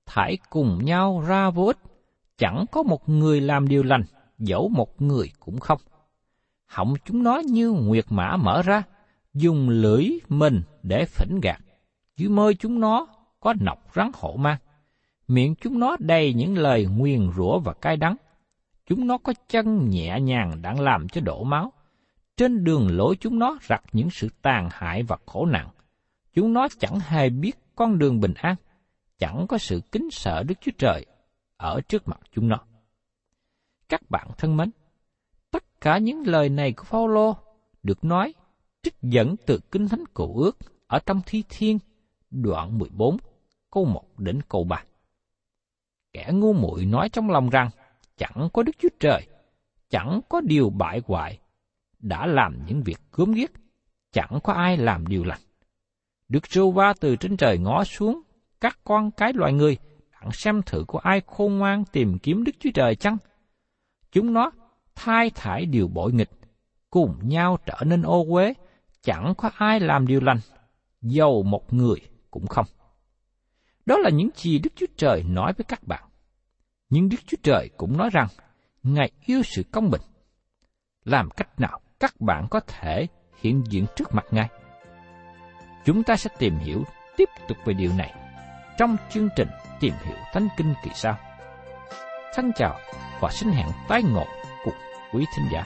thải 0.05 0.37
cùng 0.49 0.85
nhau 0.85 1.23
ra 1.27 1.49
vô 1.49 1.65
ích, 1.65 1.77
chẳng 2.37 2.65
có 2.71 2.83
một 2.83 3.09
người 3.09 3.41
làm 3.41 3.67
điều 3.67 3.83
lành, 3.83 4.03
dẫu 4.37 4.69
một 4.69 5.01
người 5.01 5.31
cũng 5.39 5.59
không. 5.59 5.81
Họng 6.65 6.93
chúng 7.05 7.23
nó 7.23 7.41
như 7.45 7.71
nguyệt 7.71 8.05
mã 8.09 8.37
mở 8.37 8.61
ra, 8.61 8.83
dùng 9.33 9.69
lưỡi 9.69 10.09
mình 10.29 10.61
để 10.83 11.05
phỉnh 11.05 11.39
gạt. 11.43 11.61
Dưới 12.17 12.29
môi 12.29 12.55
chúng 12.55 12.79
nó 12.79 13.07
có 13.39 13.53
nọc 13.59 13.79
rắn 13.95 14.11
hổ 14.13 14.35
mang. 14.35 14.57
Miệng 15.29 15.55
chúng 15.55 15.79
nó 15.79 15.95
đầy 15.99 16.33
những 16.33 16.57
lời 16.57 16.85
nguyền 16.85 17.31
rủa 17.35 17.59
và 17.59 17.73
cay 17.73 17.97
đắng. 17.97 18.15
Chúng 18.85 19.07
nó 19.07 19.17
có 19.17 19.33
chân 19.49 19.89
nhẹ 19.89 20.19
nhàng 20.19 20.61
đang 20.61 20.79
làm 20.79 21.07
cho 21.07 21.21
đổ 21.21 21.43
máu. 21.43 21.73
Trên 22.37 22.63
đường 22.63 22.97
lối 22.97 23.15
chúng 23.19 23.39
nó 23.39 23.57
rặt 23.69 23.81
những 23.93 24.09
sự 24.09 24.29
tàn 24.41 24.69
hại 24.71 25.03
và 25.03 25.17
khổ 25.25 25.45
nạn. 25.45 25.69
Chúng 26.33 26.53
nó 26.53 26.67
chẳng 26.79 26.99
hề 26.99 27.29
biết 27.29 27.51
con 27.75 27.99
đường 27.99 28.19
bình 28.19 28.33
an, 28.33 28.55
chẳng 29.17 29.45
có 29.49 29.57
sự 29.57 29.81
kính 29.91 30.09
sợ 30.11 30.43
Đức 30.43 30.55
Chúa 30.61 30.71
Trời 30.77 31.05
ở 31.57 31.81
trước 31.81 32.07
mặt 32.07 32.19
chúng 32.31 32.47
nó. 32.47 32.57
Các 33.89 34.09
bạn 34.09 34.27
thân 34.37 34.57
mến, 34.57 34.71
tất 35.51 35.81
cả 35.81 35.97
những 35.97 36.23
lời 36.27 36.49
này 36.49 36.71
của 36.71 36.83
Phaolô 36.83 37.35
được 37.83 38.03
nói 38.03 38.33
trích 38.83 38.95
dẫn 39.01 39.35
từ 39.45 39.59
Kinh 39.71 39.87
Thánh 39.87 40.03
Cổ 40.13 40.33
Ước 40.35 40.57
ở 40.87 40.99
trong 41.05 41.21
Thi 41.25 41.43
Thiên, 41.49 41.79
đoạn 42.31 42.77
14, 42.77 43.17
câu 43.71 43.85
1 43.85 44.19
đến 44.19 44.41
câu 44.49 44.63
3. 44.63 44.83
Kẻ 46.13 46.29
ngu 46.33 46.53
muội 46.53 46.85
nói 46.85 47.09
trong 47.09 47.29
lòng 47.29 47.49
rằng, 47.49 47.69
chẳng 48.17 48.49
có 48.53 48.63
Đức 48.63 48.71
Chúa 48.79 48.89
Trời, 48.99 49.27
chẳng 49.89 50.21
có 50.29 50.41
điều 50.41 50.69
bại 50.69 51.01
hoại, 51.05 51.39
đã 51.99 52.25
làm 52.25 52.65
những 52.67 52.83
việc 52.83 52.99
cướm 53.11 53.31
ghét, 53.31 53.51
chẳng 54.11 54.39
có 54.43 54.53
ai 54.53 54.77
làm 54.77 55.07
điều 55.07 55.23
lành. 55.23 55.39
Đức 56.29 56.47
Rô 56.47 56.71
Va 56.71 56.93
từ 56.99 57.15
trên 57.15 57.37
trời 57.37 57.57
ngó 57.57 57.83
xuống 57.83 58.21
các 58.61 58.79
con 58.83 59.11
cái 59.11 59.33
loài 59.33 59.53
người, 59.53 59.77
đặng 60.11 60.31
xem 60.31 60.61
thử 60.61 60.83
có 60.87 60.99
ai 61.03 61.21
khôn 61.27 61.57
ngoan 61.57 61.85
tìm 61.85 62.17
kiếm 62.19 62.43
Đức 62.43 62.55
Chúa 62.59 62.69
Trời 62.73 62.95
chăng? 62.95 63.17
Chúng 64.11 64.33
nó 64.33 64.51
thay 64.95 65.29
thải 65.29 65.65
điều 65.65 65.87
bội 65.87 66.13
nghịch, 66.13 66.29
cùng 66.89 67.15
nhau 67.21 67.57
trở 67.65 67.77
nên 67.85 68.01
ô 68.01 68.25
uế, 68.29 68.53
chẳng 69.01 69.33
có 69.37 69.51
ai 69.57 69.79
làm 69.79 70.07
điều 70.07 70.21
lành, 70.21 70.39
dầu 71.01 71.43
một 71.43 71.73
người 71.73 71.99
cũng 72.31 72.47
không. 72.47 72.65
Đó 73.89 73.97
là 73.97 74.09
những 74.09 74.29
gì 74.35 74.59
Đức 74.59 74.69
Chúa 74.75 74.85
Trời 74.97 75.23
nói 75.23 75.53
với 75.57 75.65
các 75.67 75.83
bạn. 75.83 76.03
Nhưng 76.89 77.09
Đức 77.09 77.17
Chúa 77.27 77.37
Trời 77.43 77.69
cũng 77.77 77.97
nói 77.97 78.09
rằng, 78.13 78.27
Ngài 78.83 79.11
yêu 79.25 79.43
sự 79.43 79.63
công 79.71 79.89
bình. 79.89 80.01
Làm 81.05 81.29
cách 81.29 81.59
nào 81.59 81.79
các 81.99 82.21
bạn 82.21 82.47
có 82.51 82.59
thể 82.59 83.07
hiện 83.41 83.63
diện 83.69 83.85
trước 83.95 84.15
mặt 84.15 84.25
Ngài? 84.31 84.49
Chúng 85.85 86.03
ta 86.03 86.15
sẽ 86.15 86.29
tìm 86.39 86.55
hiểu 86.55 86.83
tiếp 87.17 87.29
tục 87.47 87.57
về 87.65 87.73
điều 87.73 87.91
này 87.97 88.13
trong 88.77 88.97
chương 89.09 89.29
trình 89.35 89.47
Tìm 89.79 89.93
hiểu 90.05 90.17
Thánh 90.33 90.47
Kinh 90.57 90.73
kỳ 90.83 90.91
sau. 90.93 91.17
thân 92.33 92.51
chào 92.55 92.79
và 93.21 93.29
xin 93.31 93.49
hẹn 93.49 93.67
tái 93.87 94.03
ngộ 94.03 94.25
cùng 94.65 94.75
quý 95.13 95.25
thính 95.35 95.45
giả. 95.51 95.65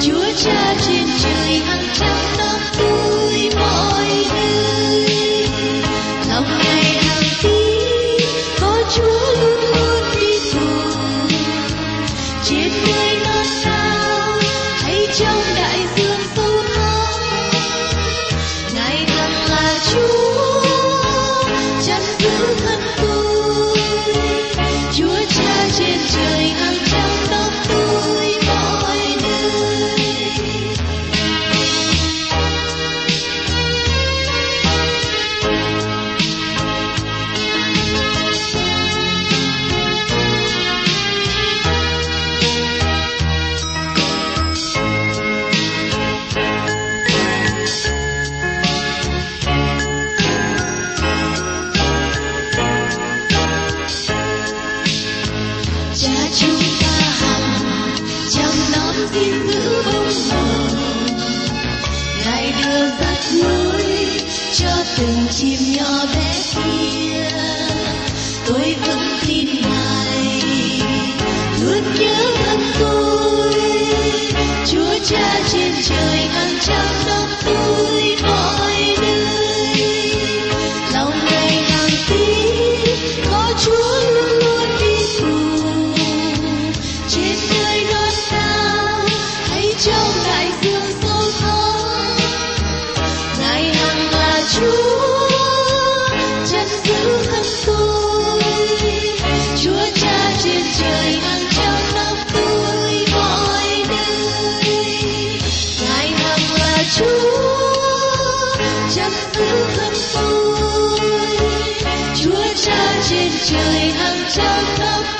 Chúa 0.00 0.24
cha 0.36 0.74
chân 0.86 1.06
trời 1.22 1.60
hàng 1.66 1.84
trăm 1.94 2.16
năm. 2.38 2.81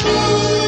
Vui 0.02 0.61